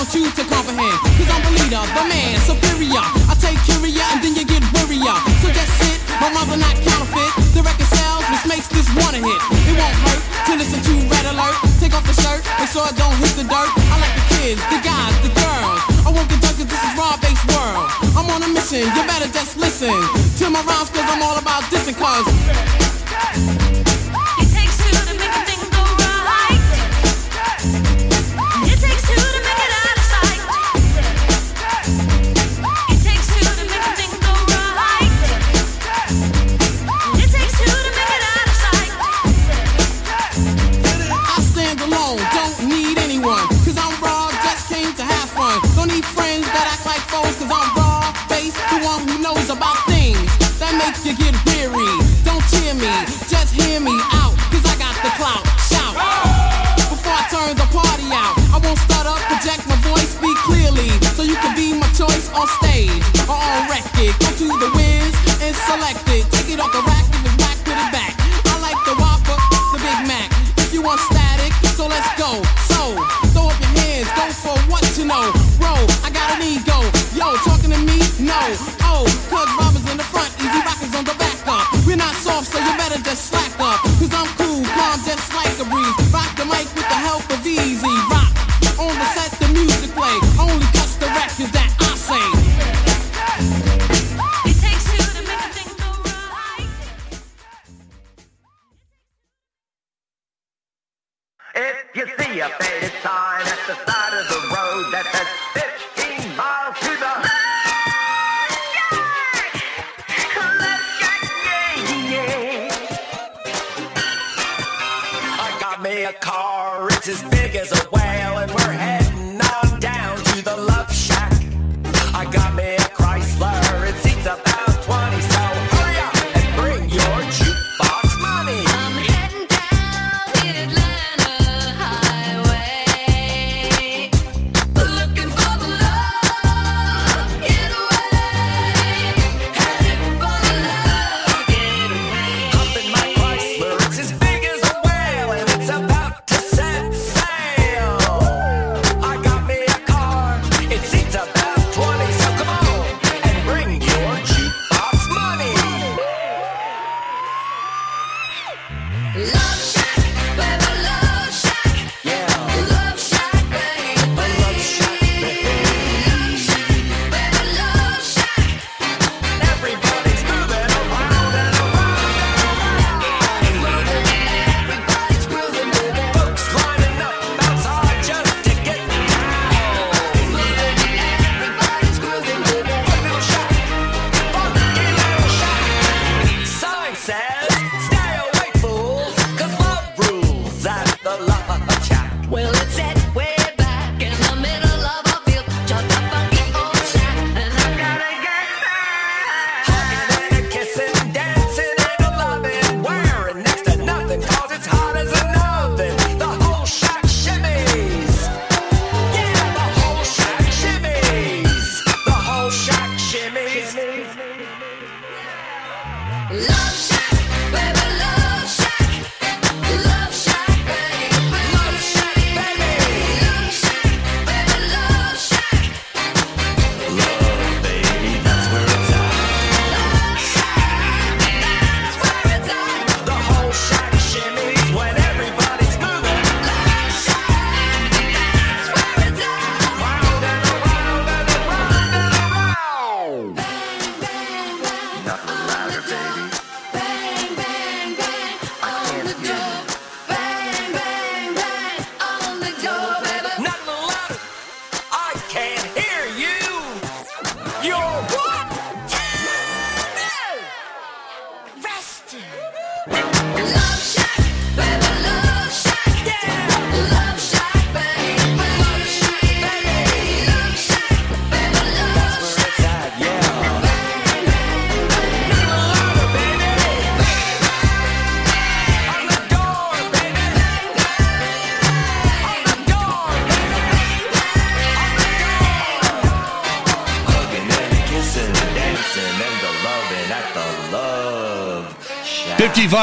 want 0.03 0.15
you 0.19 0.27
to 0.35 0.45
comprehend. 0.51 0.99
Cause 1.15 1.31
I'm 1.31 1.43
the 1.47 1.53
leader, 1.63 1.79
the 1.79 2.03
man, 2.11 2.35
superior. 2.43 3.07
I 3.31 3.39
take 3.39 3.55
curia 3.63 4.03
and 4.11 4.19
then 4.19 4.35
you 4.35 4.43
get 4.43 4.59
wearier. 4.75 5.15
So 5.39 5.47
just 5.55 5.71
sit. 5.79 5.99
my 6.19 6.27
mother 6.35 6.59
not 6.59 6.75
counterfeit. 6.83 7.31
The 7.55 7.63
record 7.63 7.87
sells, 7.87 8.27
which 8.27 8.43
makes 8.51 8.67
this 8.67 8.91
one 8.99 9.15
a 9.15 9.23
hit. 9.23 9.41
It 9.71 9.79
won't 9.79 9.95
hurt 10.03 10.23
to 10.51 10.53
listen 10.59 10.83
to 10.83 10.93
Red 11.07 11.31
Alert. 11.31 11.55
Take 11.79 11.95
off 11.95 12.03
the 12.03 12.19
shirt, 12.19 12.43
make 12.59 12.67
sure 12.75 12.83
it 12.83 12.99
don't 12.99 13.15
hit 13.23 13.31
the 13.39 13.47
dirt. 13.47 13.71
I 13.95 14.03
like 14.03 14.15
the 14.19 14.27
kids, 14.35 14.61
the 14.75 14.83
guys, 14.83 15.15
the 15.23 15.31
girls. 15.39 15.81
I 16.03 16.11
won't 16.11 16.27
conduct 16.27 16.59
it, 16.59 16.67
this 16.67 16.83
is 16.83 16.93
raw 16.99 17.15
based 17.23 17.47
world. 17.55 17.87
I'm 18.19 18.27
on 18.35 18.43
a 18.43 18.51
mission, 18.51 18.83
you 18.83 19.03
better 19.07 19.31
just 19.31 19.55
listen 19.55 19.95
to 20.43 20.45
my 20.51 20.67
rhymes 20.67 20.91
cause 20.91 21.07
I'm 21.07 21.23
all 21.23 21.39
about 21.39 21.63
dissing 21.71 21.95
cause 21.95 22.27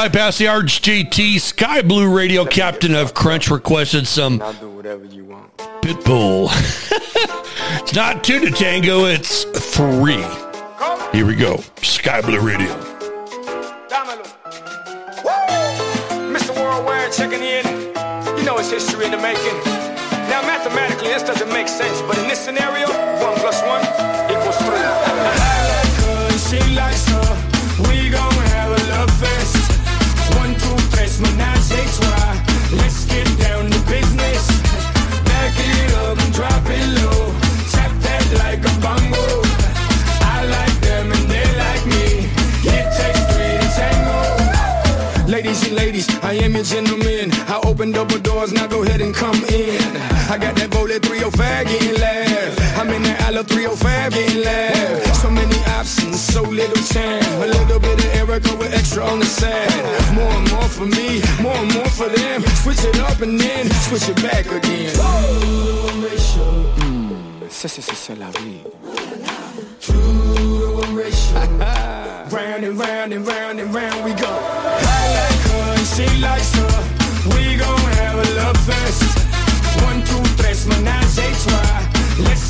55 0.00 0.38
the 0.38 0.48
it's 0.48 0.80
JT. 0.80 1.38
Sky 1.40 1.82
Blue 1.82 2.10
Radio 2.10 2.46
Captain 2.46 2.94
of 2.94 3.12
Crunch 3.12 3.50
requested 3.50 4.06
some 4.06 4.40
I'll 4.40 4.54
do 4.54 4.70
whatever 4.70 5.04
you 5.04 5.26
want. 5.26 5.54
Pitbull. 5.82 6.48
it's 7.82 7.94
not 7.94 8.24
two 8.24 8.40
to 8.40 8.50
tango, 8.50 9.04
it's 9.04 9.44
three. 9.44 10.24
Here 11.12 11.26
we 11.26 11.34
go. 11.36 11.58
Sky 11.82 12.22
Blue 12.22 12.40
Radio. 12.40 12.79
Then 63.20 63.70
switch 63.70 64.08
it 64.08 64.16
back 64.22 64.46
again. 64.46 64.94
Mm, 66.78 67.12
c'est, 67.50 67.68
c'est, 67.68 67.82
c'est, 67.82 67.94
c'est 67.94 68.16
la 68.16 68.30
vie. 68.30 68.62
round 72.32 72.64
and 72.64 72.78
round 72.78 73.12
and 73.12 73.26
round 73.26 73.60
and 73.60 73.74
round 73.74 74.04
we 74.04 74.14
go. 74.14 74.26
I 74.26 75.04
like 75.18 75.42
her 75.50 75.74
and 75.76 75.86
she 75.86 76.06
likes 76.22 76.54
her. 76.54 76.72
We 77.36 77.56
gon' 77.56 77.92
have 78.00 78.14
a 78.14 78.26
love 78.40 78.56
fest. 78.64 79.02
One, 79.84 80.02
two, 80.04 80.22
tres, 80.42 80.66
menage 80.66 81.18
a 81.18 81.30
trois. 81.44 82.24
Let's 82.24 82.49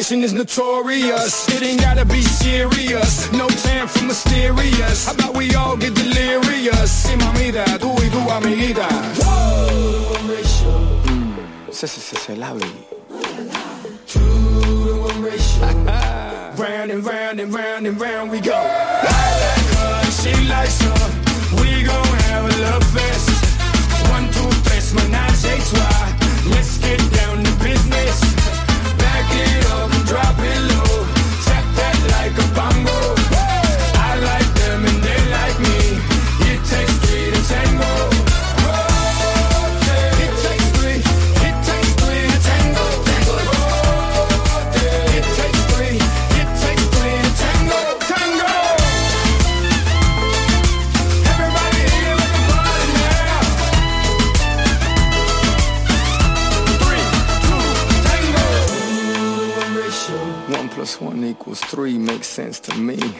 My 0.00 0.02
reputation 0.02 0.24
is 0.24 0.32
notorious. 0.32 1.46
It 1.50 1.62
ain't 1.62 1.78
gotta 1.78 2.06
be 2.06 2.22
serious. 2.22 3.30
No 3.32 3.46
time 3.48 3.86
for 3.86 4.02
mysterious. 4.04 5.04
How 5.04 5.12
about 5.12 5.36
we 5.36 5.54
all 5.54 5.76
get 5.76 5.94
delirious? 5.94 6.90
Sí, 6.90 7.14
mamita, 7.16 7.66
tú 7.78 7.94
y 8.00 8.08
tu 8.08 8.18
amiguita. 8.30 8.88
Se, 11.70 11.86
se, 11.86 12.00
se, 12.00 12.16
se 12.16 12.36
la 12.36 12.54
round 16.56 16.90
and 16.90 17.04
round 17.04 17.40
and 17.40 17.52
round 17.52 17.86
and 17.86 18.00
round 18.00 18.30
we 18.30 18.40
go. 18.40 18.56
I 18.56 19.28
like 19.44 19.68
her 19.76 20.10
she 20.10 20.32
likes 20.48 20.80
her. 20.80 21.00
We 21.60 21.84
gon' 21.84 22.18
have 22.24 22.44
a 22.46 22.56
love 22.62 22.84
fest. 22.94 23.28
One, 24.10 24.32
two, 24.32 24.48
tres, 24.64 24.94
menage 24.94 25.44
a 25.44 25.58
trois. 25.68 26.54
Let's 26.54 26.78
get 26.78 27.00
down 27.12 27.49
plus 61.00 61.12
one 61.12 61.24
equals 61.24 61.60
three 61.60 61.98
makes 61.98 62.26
sense 62.26 62.60
to 62.60 62.74
me. 62.76 62.98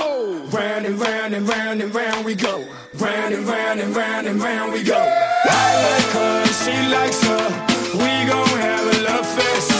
Oh, 0.00 0.48
round 0.52 0.86
and 0.86 0.98
round 0.98 1.34
and 1.34 1.48
round 1.48 1.82
and 1.82 1.94
round 1.94 2.24
we 2.24 2.34
go. 2.34 2.64
Round 2.94 3.34
and 3.34 3.46
round 3.46 3.80
and 3.80 3.94
round 3.96 4.26
and 4.26 4.40
round 4.40 4.72
we 4.72 4.82
go. 4.82 4.96
I 4.96 5.68
like 5.86 6.10
her 6.18 6.46
she 6.62 6.74
likes 6.88 7.22
her. 7.24 7.44
We 7.94 8.12
gon' 8.30 8.58
have 8.66 8.84
a 8.94 8.98
love 9.08 9.26
fest. 9.26 9.72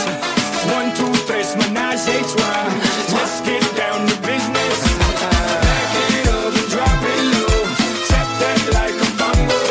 One, 0.73 0.93
two, 0.95 1.13
tres, 1.27 1.55
menage 1.55 2.07
a 2.07 2.19
trois. 2.31 2.65
Let's 3.15 3.41
get 3.41 3.63
down 3.75 4.07
to 4.07 4.15
business. 4.21 4.77
Back 5.21 5.91
it 6.17 6.27
up 6.27 6.53
and 6.59 6.69
drop 6.73 6.99
it 7.13 7.21
low. 7.33 7.57
Tap 8.09 8.29
that 8.41 8.59
like 8.77 8.97
a 9.05 9.09
bongo. 9.19 9.61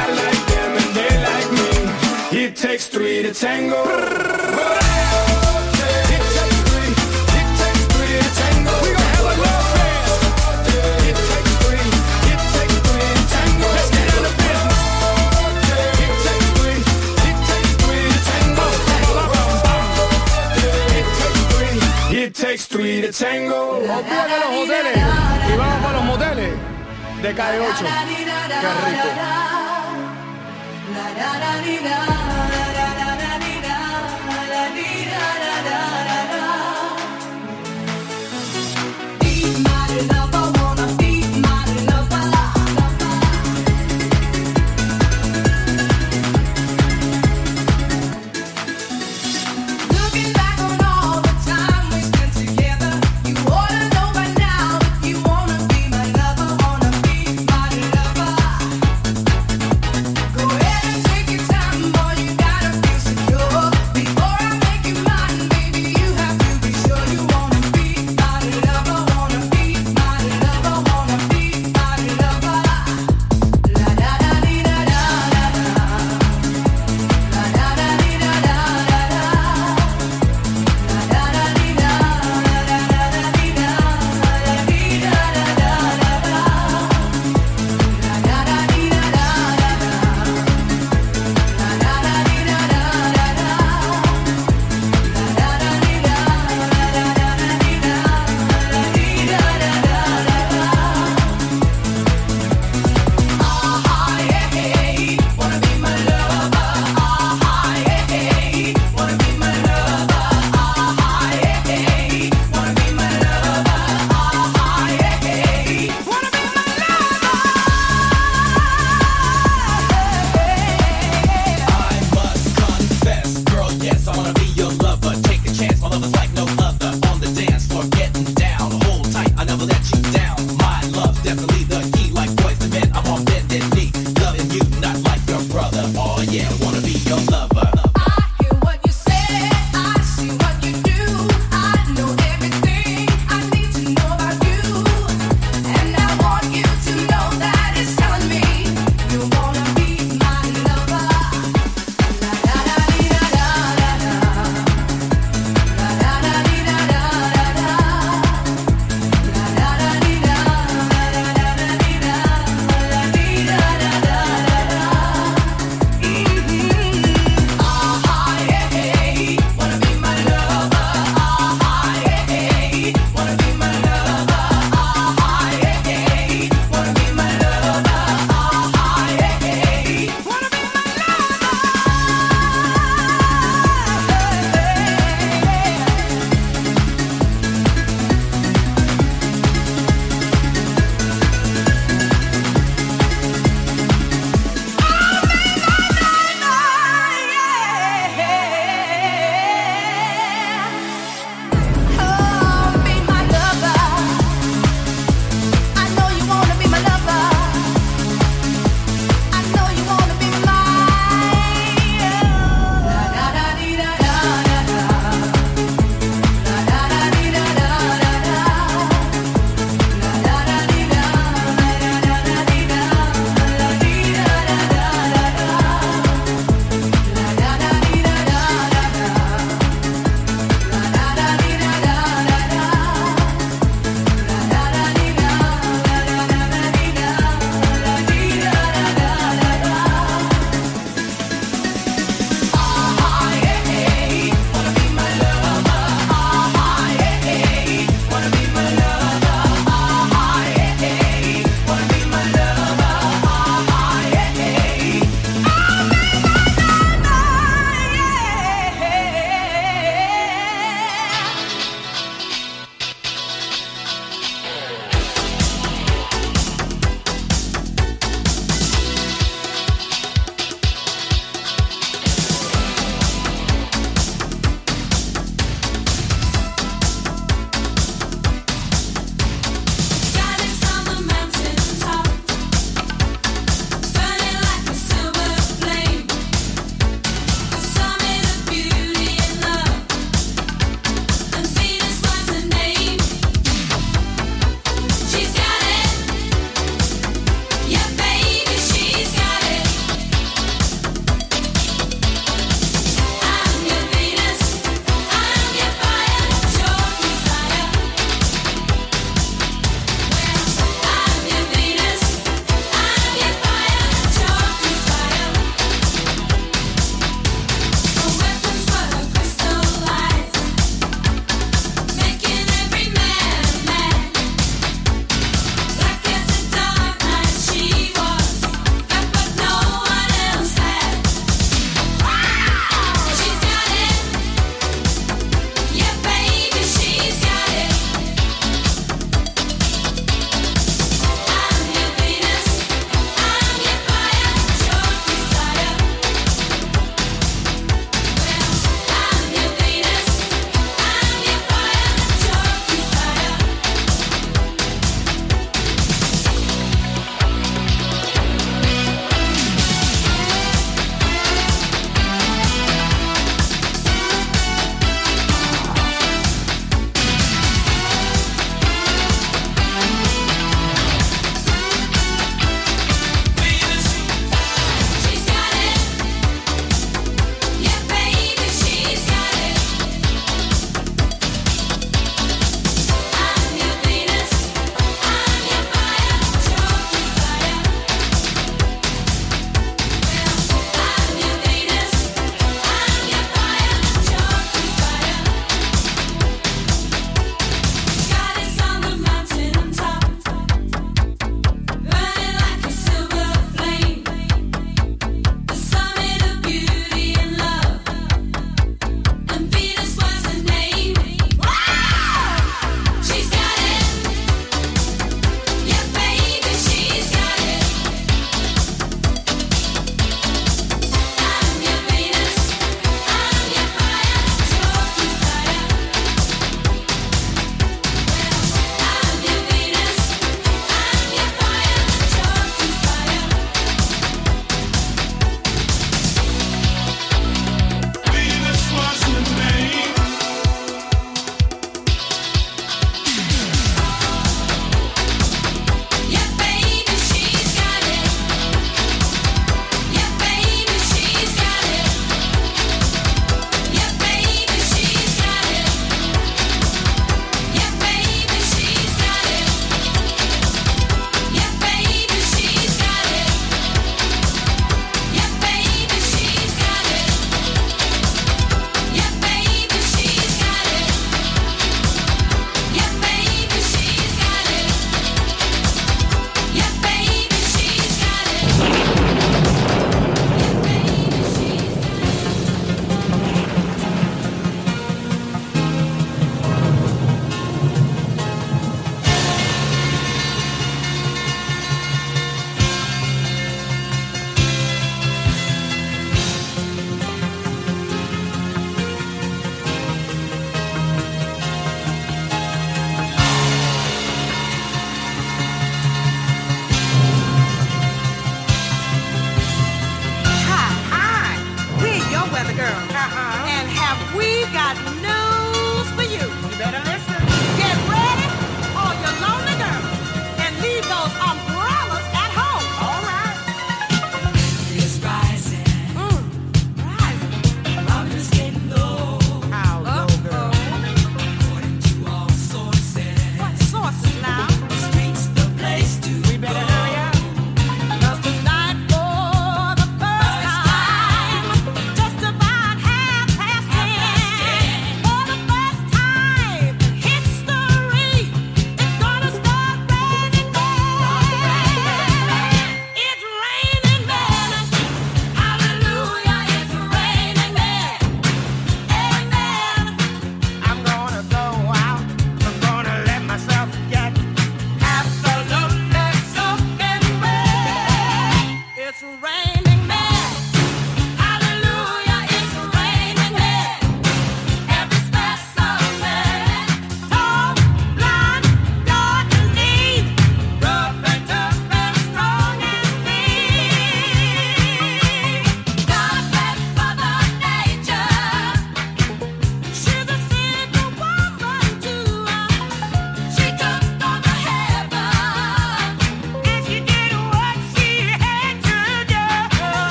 I 0.00 0.04
like 0.22 0.42
them 0.52 0.70
and 0.80 0.90
they 0.98 1.14
like 1.30 1.50
me. 1.58 2.44
It 2.44 2.56
takes 2.56 2.86
three 2.88 3.22
to 3.22 3.32
tango. 3.34 4.77
Olvídate 23.08 24.10
de 24.10 24.38
los 24.38 24.64
hoteles 24.64 24.96
y 24.96 25.56
vamos 25.56 25.82
para 25.82 25.92
los 25.94 26.04
moteles 26.04 26.52
de 27.22 27.34
calle 27.34 27.60
8. 27.60 27.84
Qué 28.60 28.90
rico. 28.90 29.48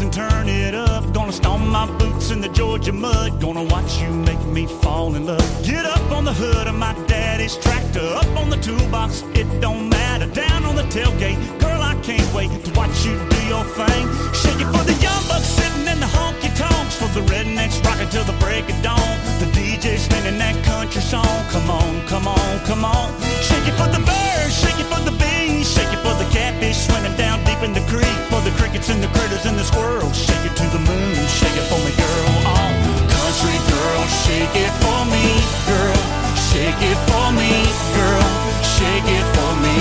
And 0.00 0.12
turn 0.12 0.48
it 0.48 0.74
up. 0.74 1.12
Gonna 1.12 1.32
stomp 1.32 1.66
my 1.66 1.86
boots 1.98 2.30
in 2.30 2.40
the 2.40 2.48
Georgia 2.48 2.92
mud. 2.92 3.40
Gonna 3.40 3.64
watch 3.64 4.00
you 4.00 4.10
make 4.10 4.42
me 4.46 4.66
fall 4.66 5.14
in 5.14 5.26
love. 5.26 5.48
Get 5.64 5.84
up 5.84 6.10
on 6.12 6.24
the 6.24 6.32
hood 6.32 6.66
of 6.66 6.74
my 6.74 6.94
daddy's 7.06 7.56
tractor. 7.56 8.06
Up 8.22 8.30
on 8.36 8.50
the 8.50 8.56
toolbox, 8.58 9.22
it 9.34 9.48
don't 9.60 9.88
matter. 9.88 10.26
Down 10.26 10.64
on 10.64 10.76
the 10.76 10.84
tailgate, 10.84 11.38
girl, 11.58 11.80
I 11.82 11.94
can't 12.02 12.32
wait 12.34 12.50
to 12.64 12.72
watch 12.74 13.04
you 13.04 13.14
do 13.28 13.40
your 13.46 13.64
thing. 13.78 14.04
Shake 14.32 14.60
it 14.60 14.70
for 14.74 14.84
the 14.84 14.96
young 15.00 15.22
bucks 15.28 15.48
sitting 15.58 15.86
in 15.86 15.98
the 16.00 16.10
honky 16.18 16.50
tonks. 16.56 16.96
For 16.96 17.08
the 17.18 17.24
rednecks 17.32 17.82
rocking 17.84 18.08
till 18.10 18.24
the 18.24 18.38
break 18.44 18.68
of 18.68 18.80
dawn. 18.82 19.14
The 19.40 19.46
DJ 19.56 19.98
spinning 19.98 20.38
that 20.38 20.56
country 20.64 21.02
song. 21.02 21.38
Come 21.50 21.70
on, 21.70 22.06
come 22.06 22.28
on, 22.28 22.58
come 22.66 22.84
on. 22.84 23.08
Shake 23.42 23.66
it 23.66 23.76
for 23.80 23.88
the 23.88 24.02
birds, 24.04 24.54
shake 24.62 24.78
it 24.78 24.88
for 24.92 25.02
the 25.02 25.16
bees, 25.16 25.66
shake 25.72 25.92
it 25.92 26.00
for 26.04 26.14
the 26.22 26.28
catfish 26.30 26.86
swimming 26.86 27.16
down 27.16 27.42
deep 27.44 27.62
in 27.62 27.72
the 27.72 27.84
creek. 27.90 28.18
For 28.30 28.40
the 28.42 28.52
crickets 28.88 28.90
and 28.90 29.02
the 29.02 29.18
critters 29.18 29.46
and 29.46 29.58
the 29.58 29.64
squirrels. 29.64 30.16
Shake 30.16 30.44
it 30.44 30.56
to 30.56 30.66
the 30.72 30.78
moon, 30.78 31.14
shake 31.28 31.56
it 31.56 31.66
for 31.68 31.78
me, 31.84 31.92
girl. 31.96 32.28
Oh, 32.48 32.72
country 33.12 33.58
girl, 33.68 34.02
shake 34.24 34.56
it 34.56 34.72
for 34.80 35.00
me, 35.12 35.24
girl. 35.68 36.00
Shake 36.48 36.80
it 36.80 36.98
for 37.08 37.28
me, 37.36 37.52
girl. 37.96 38.28
Shake 38.76 39.08
it 39.08 39.26
for 39.36 39.52
me. 39.64 39.76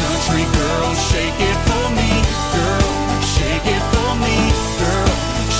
Country 0.00 0.44
girl, 0.58 0.88
shake 1.10 1.40
it 1.40 1.58
for 1.68 1.86
me, 1.96 2.10
girl. 2.56 2.90
Shake 3.34 3.66
it 3.66 3.84
for 3.92 4.10
me, 4.24 4.36
girl. 4.82 5.12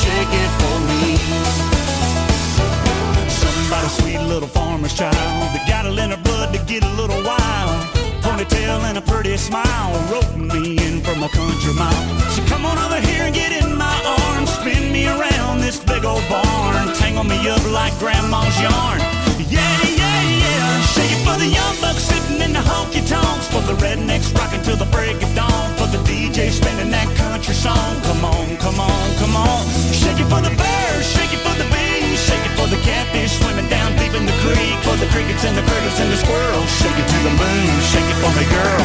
Shake 0.02 0.35
it 0.44 0.51
for 0.60 0.76
me. 0.89 1.02
Somebody 3.28 3.89
sweet 3.98 4.20
little 4.28 4.48
farmer's 4.48 4.94
child 4.94 5.14
that 5.55 5.64
got 5.68 5.86
in 5.86 6.10
her 6.10 6.22
blood 6.22 6.52
to 6.52 6.60
get 6.64 6.82
a 6.85 6.93
little 7.01 7.22
wild. 7.24 7.98
Ponytail 8.39 8.85
and 8.86 8.97
a 8.97 9.02
pretty 9.02 9.36
smile, 9.36 9.90
roping 10.06 10.47
me 10.47 10.78
in 10.86 11.02
from 11.02 11.24
a 11.24 11.28
country 11.28 11.74
mile. 11.74 12.06
So 12.31 12.40
come 12.47 12.65
on 12.65 12.78
over 12.78 13.01
here 13.01 13.24
and 13.27 13.35
get 13.35 13.51
in 13.51 13.74
my 13.74 13.98
arms, 14.06 14.55
spin 14.55 14.93
me 14.93 15.09
around 15.09 15.59
this 15.59 15.82
big 15.82 16.05
old 16.05 16.23
barn, 16.31 16.86
tangle 16.94 17.24
me 17.24 17.35
up 17.48 17.59
like 17.73 17.90
grandma's 17.98 18.55
yarn. 18.62 19.01
Yeah, 19.43 19.66
yeah, 19.90 20.23
yeah. 20.23 20.82
Shake 20.94 21.10
it 21.10 21.23
for 21.27 21.35
the 21.35 21.51
young 21.51 21.74
bucks 21.82 22.06
sitting 22.06 22.40
in 22.40 22.52
the 22.52 22.62
honky 22.62 23.02
tonks, 23.10 23.48
for 23.51 23.60
the 23.66 23.74
rednecks 23.82 24.32
rocking 24.39 24.62
till 24.62 24.77
the 24.77 24.90
break 24.94 25.20
of 25.20 25.35
dawn, 25.35 25.74
for 25.74 25.90
the 25.90 25.98
DJ 26.06 26.51
spinning 26.55 26.93
that 26.93 27.10
country 27.16 27.55
song. 27.55 27.90
Come 28.06 28.24
on, 28.24 28.56
come 28.59 28.78
on, 28.78 29.06
come 29.19 29.35
on. 29.35 29.66
Shake 29.90 30.23
it 30.23 30.31
for 30.31 30.39
the 30.39 30.55
birds, 30.55 31.10
shake 31.10 31.35
it 31.35 31.43
for 31.43 31.59
the 31.59 31.66
bees, 31.74 32.23
shake 32.23 32.47
it 32.47 32.55
for 32.55 32.70
the 32.70 32.78
catfish 32.86 33.35
swimming 33.43 33.66
down 33.66 33.98
in 34.14 34.24
the 34.26 34.36
creek, 34.44 34.78
for 34.85 34.97
the 34.97 35.06
crickets 35.12 35.44
and 35.44 35.56
the 35.56 35.62
critters 35.62 35.98
and 36.01 36.10
the 36.12 36.16
squirrels. 36.16 36.70
Shake 36.80 36.98
it 36.98 37.09
to 37.09 37.18
the 37.26 37.35
moon, 37.35 37.70
shake 37.93 38.09
it 38.09 38.18
for 38.22 38.32
me, 38.36 38.44
girl. 38.48 38.85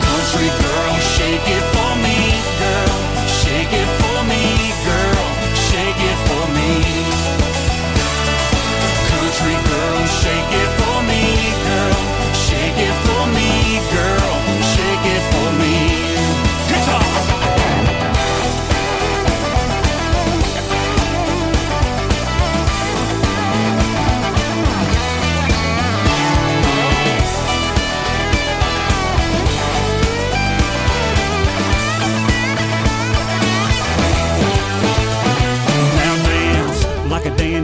Country 0.00 0.48
girl, 0.62 0.94
shake 1.16 1.48
it 1.48 1.64
for 1.74 1.92
me, 2.04 2.16
girl. 2.62 2.96
Shake 3.42 3.72
it 3.72 3.90
for 4.00 4.18
me, 4.30 4.42
girl. 4.88 5.26
Shake 5.68 6.02
it 6.10 6.18
for 6.28 6.44
me. 6.56 6.70
Country 9.10 9.56
girl, 9.68 10.00
shake 10.22 10.52
it 10.62 10.70
for 10.76 10.84
me, 10.84 10.87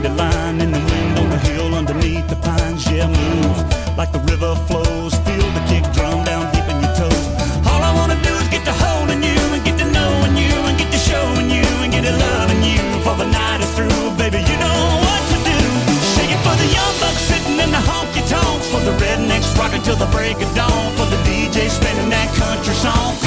dandelion 0.01 0.59
in 0.59 0.71
the 0.71 0.79
wind 0.79 1.19
on 1.19 1.29
the 1.29 1.37
hill 1.47 1.73
underneath 1.73 2.27
the 2.27 2.35
pines. 2.35 2.83
Yeah, 2.91 3.07
move 3.07 3.57
like 3.97 4.11
the 4.11 4.19
river 4.31 4.55
flows. 4.67 5.13
Feel 5.23 5.47
the 5.55 5.63
kick 5.71 5.85
drum 5.93 6.23
down 6.25 6.51
deep 6.53 6.67
in 6.67 6.83
your 6.83 6.93
toes. 6.99 7.25
All 7.69 7.81
I 7.81 7.91
wanna 7.95 8.19
do 8.21 8.33
is 8.43 8.47
get 8.49 8.65
to 8.65 8.73
holding 8.73 9.23
you 9.23 9.39
and 9.55 9.63
get 9.63 9.77
to 9.79 9.87
knowing 9.97 10.35
you 10.35 10.51
and 10.67 10.75
get 10.77 10.91
to 10.91 10.99
showing 10.99 11.49
you 11.49 11.67
and 11.83 11.91
get 11.95 12.03
to 12.03 12.11
loving 12.11 12.63
you. 12.63 12.83
For 13.05 13.15
the 13.15 13.27
night 13.31 13.61
is 13.63 13.71
through, 13.75 14.11
baby, 14.19 14.43
you 14.43 14.57
know 14.59 14.81
what 15.07 15.21
to 15.31 15.37
do. 15.47 15.59
Shake 16.13 16.31
it 16.35 16.41
for 16.43 16.55
the 16.59 16.69
young 16.75 16.93
bucks 16.99 17.23
sitting 17.31 17.57
in 17.63 17.71
the 17.71 17.83
honky 17.89 18.23
tonks. 18.27 18.67
For 18.67 18.81
the 18.83 18.95
rednecks 18.99 19.55
rocking 19.57 19.83
till 19.83 19.95
the 19.95 20.11
break 20.11 20.35
of 20.43 20.51
dawn. 20.55 20.91
For 20.97 21.07
the 21.07 21.19
DJ 21.23 21.69
spinning 21.69 22.09
that 22.09 22.29
country 22.35 22.75
song. 22.75 23.24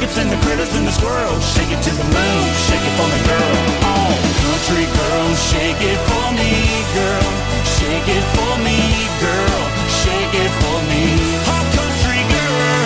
Crickets 0.00 0.18
and 0.18 0.30
the 0.32 0.36
critters 0.46 0.72
and 0.76 0.86
the 0.86 0.92
squirrels. 0.92 1.44
Shake 1.52 1.68
it 1.68 1.82
to 1.82 1.92
the 1.92 2.04
moon, 2.04 2.44
shake 2.68 2.80
it 2.80 2.94
for 2.96 3.08
me, 3.12 3.20
girl. 3.28 3.56
Oh, 3.84 4.16
country 4.40 4.86
girl, 4.96 5.28
shake 5.52 5.82
it 5.92 6.00
for 6.08 6.26
me, 6.40 6.52
girl. 6.96 7.28
Shake 7.76 8.08
it 8.08 8.24
for 8.32 8.52
me, 8.64 8.80
girl. 9.20 9.60
Shake 10.00 10.34
it 10.40 10.52
for 10.56 10.78
me. 10.88 11.04
Oh, 11.52 11.64
country 11.76 12.20
girl, 12.32 12.80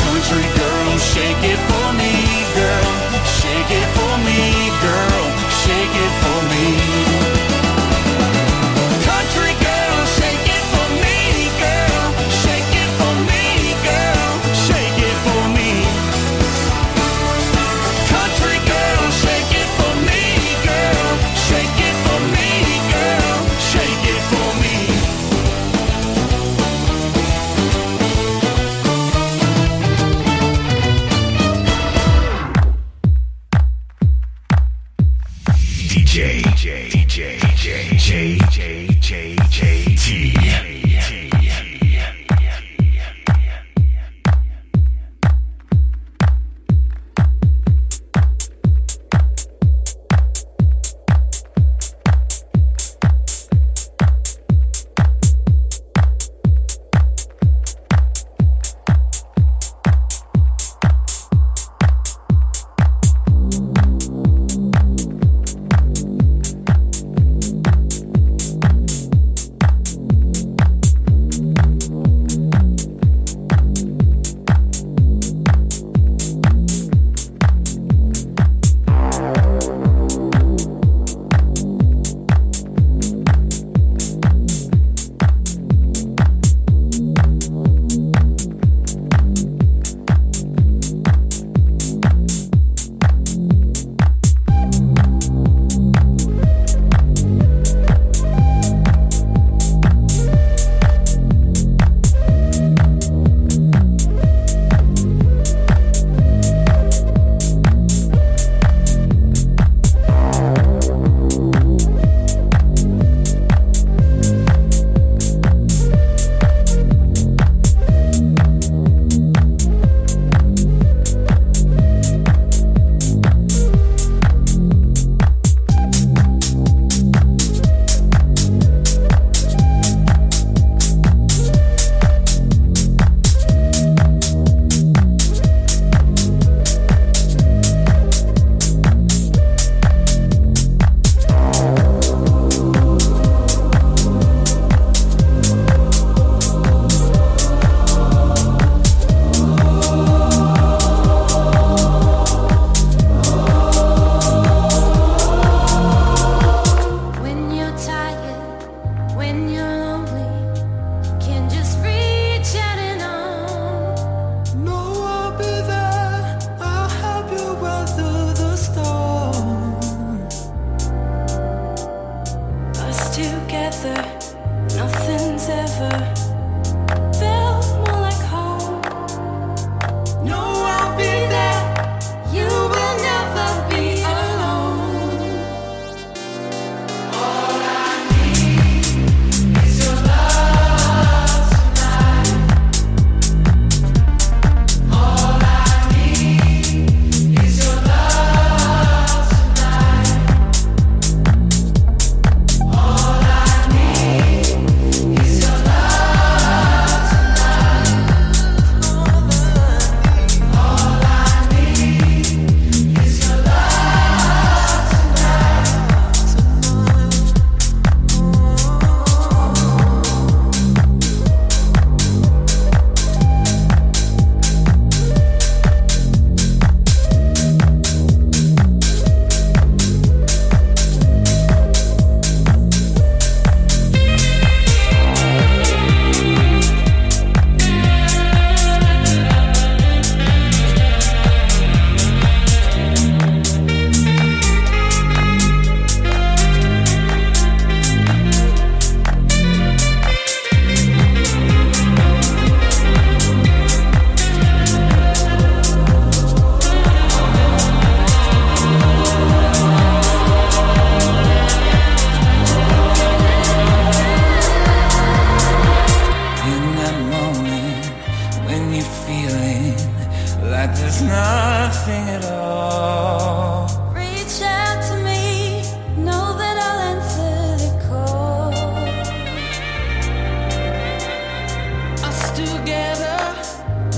country 0.00 0.46
girl, 0.56 0.92
shake 1.12 1.44
it 1.44 1.60
for 1.68 1.88
me, 2.00 2.15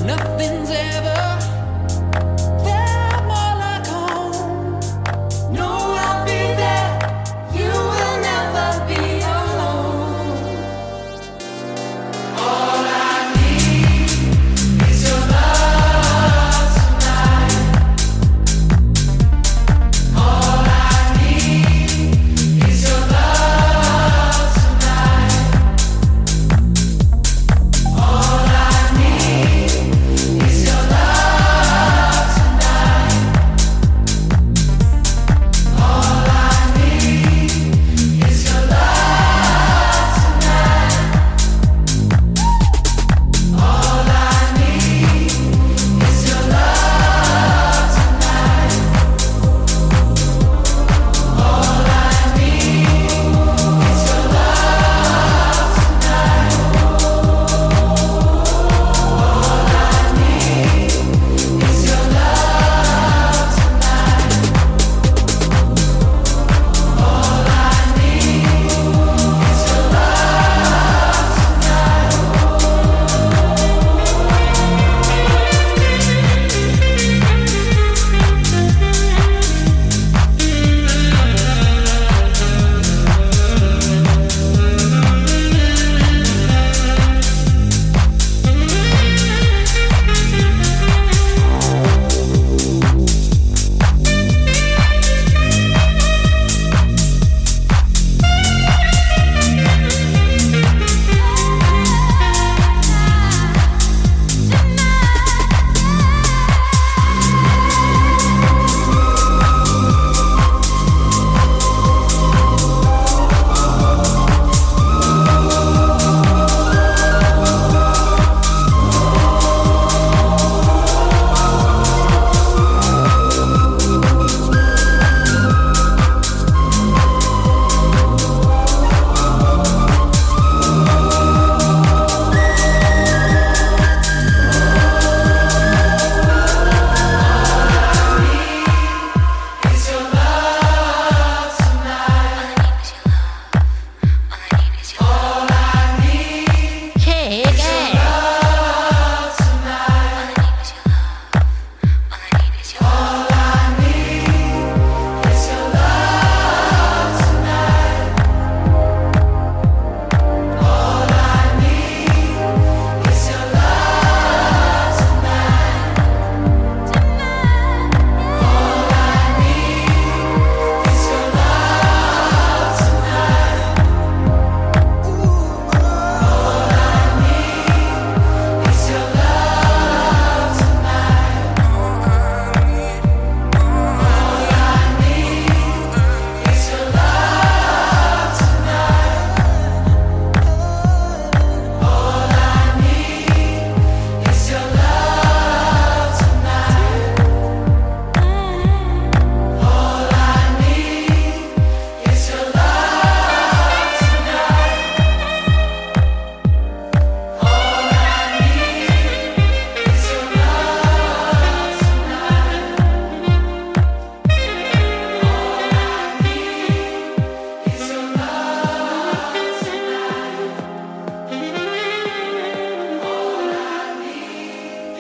Nothing's 0.09 0.71
ever 0.71 1.38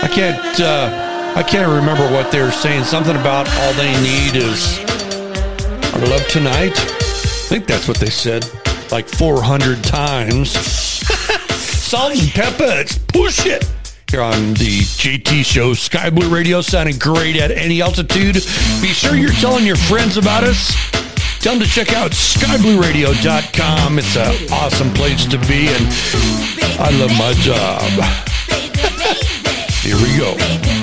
I 0.08 0.10
can't. 0.10 0.60
Uh, 0.60 1.34
I 1.36 1.42
can't 1.42 1.68
remember 1.68 2.10
what 2.10 2.32
they're 2.32 2.50
saying. 2.50 2.84
Something 2.84 3.14
about 3.14 3.46
all 3.46 3.74
they 3.74 3.92
need 4.00 4.36
is 4.36 4.78
our 5.92 6.00
love 6.06 6.26
tonight. 6.28 6.72
I 6.72 7.48
think 7.50 7.66
that's 7.66 7.86
what 7.86 7.98
they 7.98 8.08
said, 8.08 8.50
like 8.90 9.06
400 9.06 9.84
times. 9.84 10.50
Salt-N-Pepa. 11.52 13.12
Push 13.12 13.44
it 13.44 13.70
here 14.10 14.22
on 14.22 14.54
the 14.54 14.80
JT 14.80 15.44
Show. 15.44 15.74
Sky 15.74 16.08
Blue 16.08 16.34
Radio 16.34 16.62
sounding 16.62 16.98
great 16.98 17.36
at 17.36 17.50
any 17.50 17.82
altitude. 17.82 18.36
Be 18.80 18.94
sure 18.94 19.14
you're 19.14 19.30
telling 19.32 19.66
your 19.66 19.76
friends 19.76 20.16
about 20.16 20.42
us. 20.42 20.74
Tell 21.40 21.52
them 21.52 21.62
to 21.62 21.68
check 21.68 21.92
out 21.92 22.12
skyblueradio.com. 22.12 23.98
It's 23.98 24.16
an 24.16 24.52
awesome 24.54 24.90
place 24.94 25.26
to 25.26 25.36
be, 25.40 25.68
and 25.68 25.86
I 26.80 26.96
love 26.98 27.10
my 27.18 27.34
job. 27.34 28.27
Here 29.88 29.96
we 29.96 30.18
go. 30.18 30.77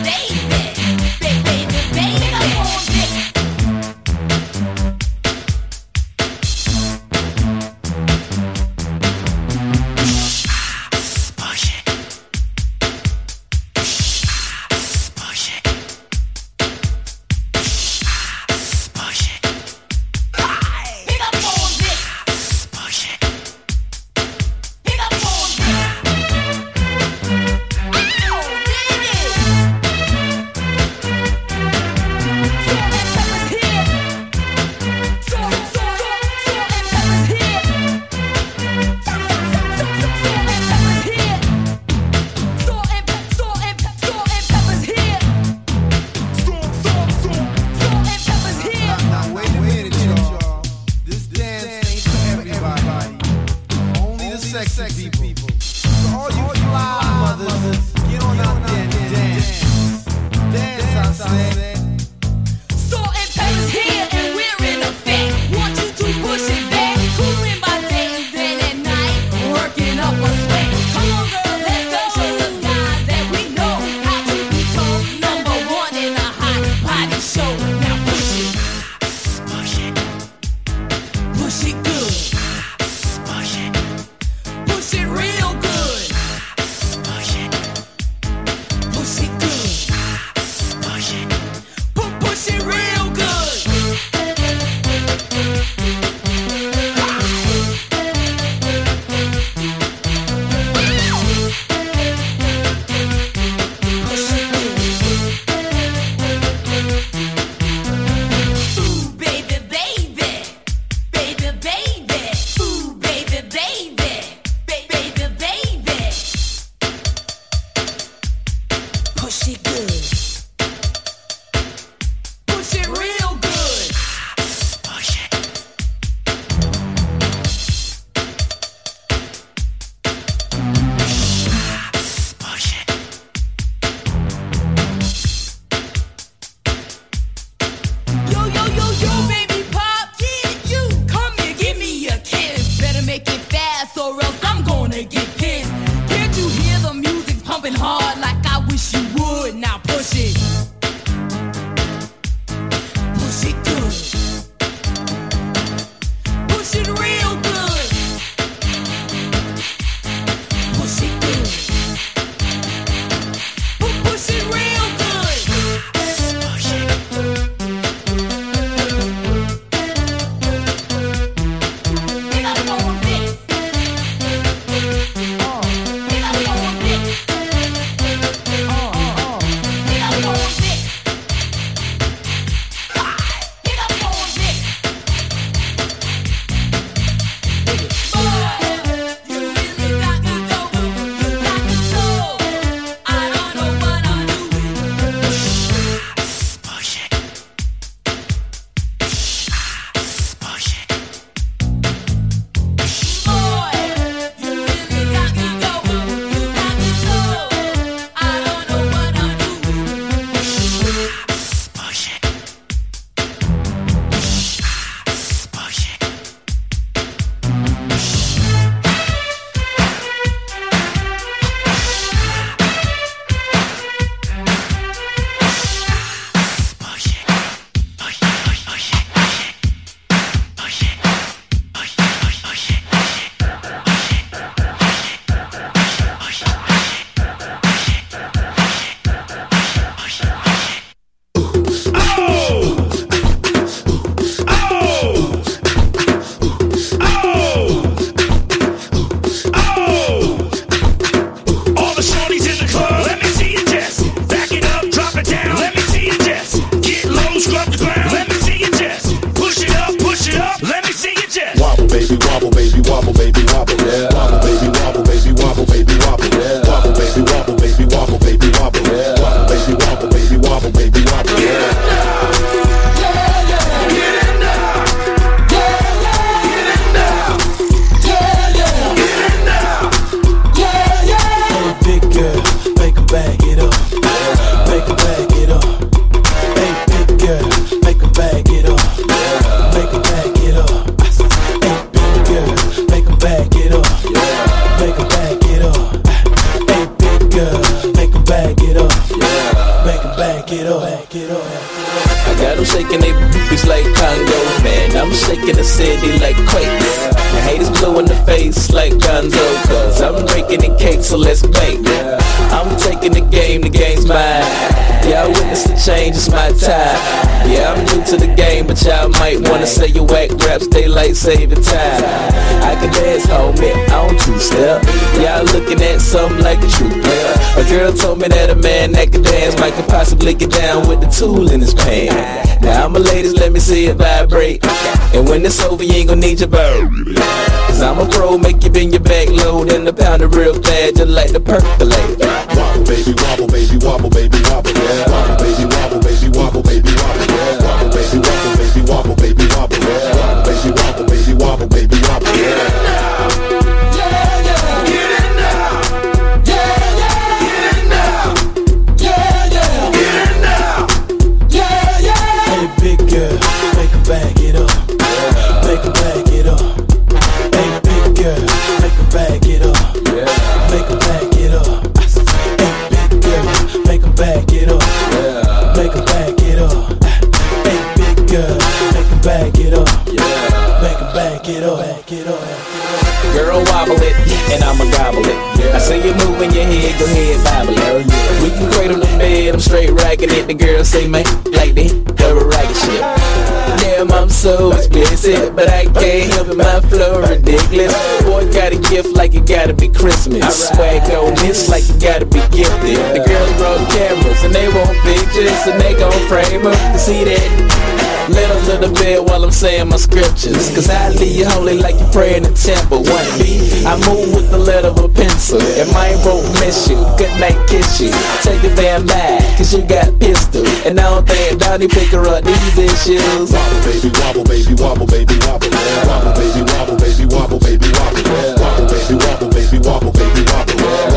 pistol. 415.57 415.82
If 415.82 415.94
mine 415.94 416.18
won't 416.26 416.48
miss 416.60 416.88
you, 416.90 416.98
good 417.18 417.32
night 417.40 417.57
kiss 417.68 418.02
you. 418.02 418.11
Take 418.41 418.64
a 418.64 418.76
damn 418.76 419.06
lie, 419.07 419.40
cause 419.57 419.73
you 419.73 419.84
got 419.84 420.18
pistol. 420.19 420.65
And 420.86 420.99
I 420.99 421.10
don't 421.10 421.27
think 421.27 421.60
Donnie 421.60 421.88
pick 421.88 422.10
her 422.10 422.27
up 422.27 422.44
these 422.44 422.77
issues. 422.77 423.52
Wobble 423.52 423.82
baby, 423.84 424.10
wobble 424.19 424.44
baby, 424.44 424.73
wobble 424.76 425.07
baby, 425.07 425.36
wobble. 425.45 425.69
Wobble 425.69 426.34
baby, 426.34 426.61
wobble 426.72 426.98
baby, 426.98 427.26
wobble 427.26 427.60
baby, 427.60 427.88
wobble. 427.94 428.23
Wobble 428.60 428.88
baby, 428.88 429.15
wobble 429.15 429.49
baby, 429.49 429.77
wobble 429.80 430.11
baby, 430.11 430.44
wobble. 430.52 431.14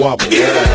wobble. 0.00 0.32
Yeah. 0.32 0.69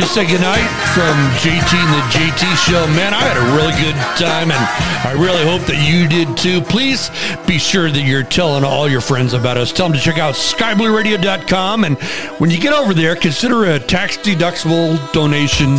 time 0.00 0.08
to 0.08 0.14
say 0.14 0.26
goodnight 0.26 0.68
from 0.94 1.14
JT 1.40 1.74
and 1.74 1.94
the 1.94 2.00
JT 2.16 2.56
Show. 2.56 2.86
Man, 2.94 3.12
I 3.12 3.20
had 3.20 3.36
a 3.36 3.42
really 3.56 3.74
good 3.82 3.96
time, 4.16 4.50
and 4.50 4.66
I 5.06 5.12
really 5.12 5.44
hope 5.44 5.60
that 5.66 5.86
you 5.86 6.08
did 6.08 6.34
too. 6.36 6.60
Please 6.60 7.10
be 7.46 7.58
sure 7.58 7.90
that 7.90 8.02
you're 8.02 8.22
telling 8.22 8.62
all 8.64 8.88
your 8.88 9.00
friends 9.00 9.32
about 9.34 9.58
us. 9.58 9.72
Tell 9.72 9.88
them 9.88 9.96
to 9.96 10.02
check 10.02 10.18
out 10.18 10.34
skyblueradio.com. 10.34 11.84
And 11.84 11.98
when 12.38 12.50
you 12.50 12.60
get 12.60 12.72
over 12.72 12.94
there, 12.94 13.16
consider 13.16 13.64
a 13.64 13.78
tax 13.78 14.16
deductible 14.16 14.96
donation 15.12 15.76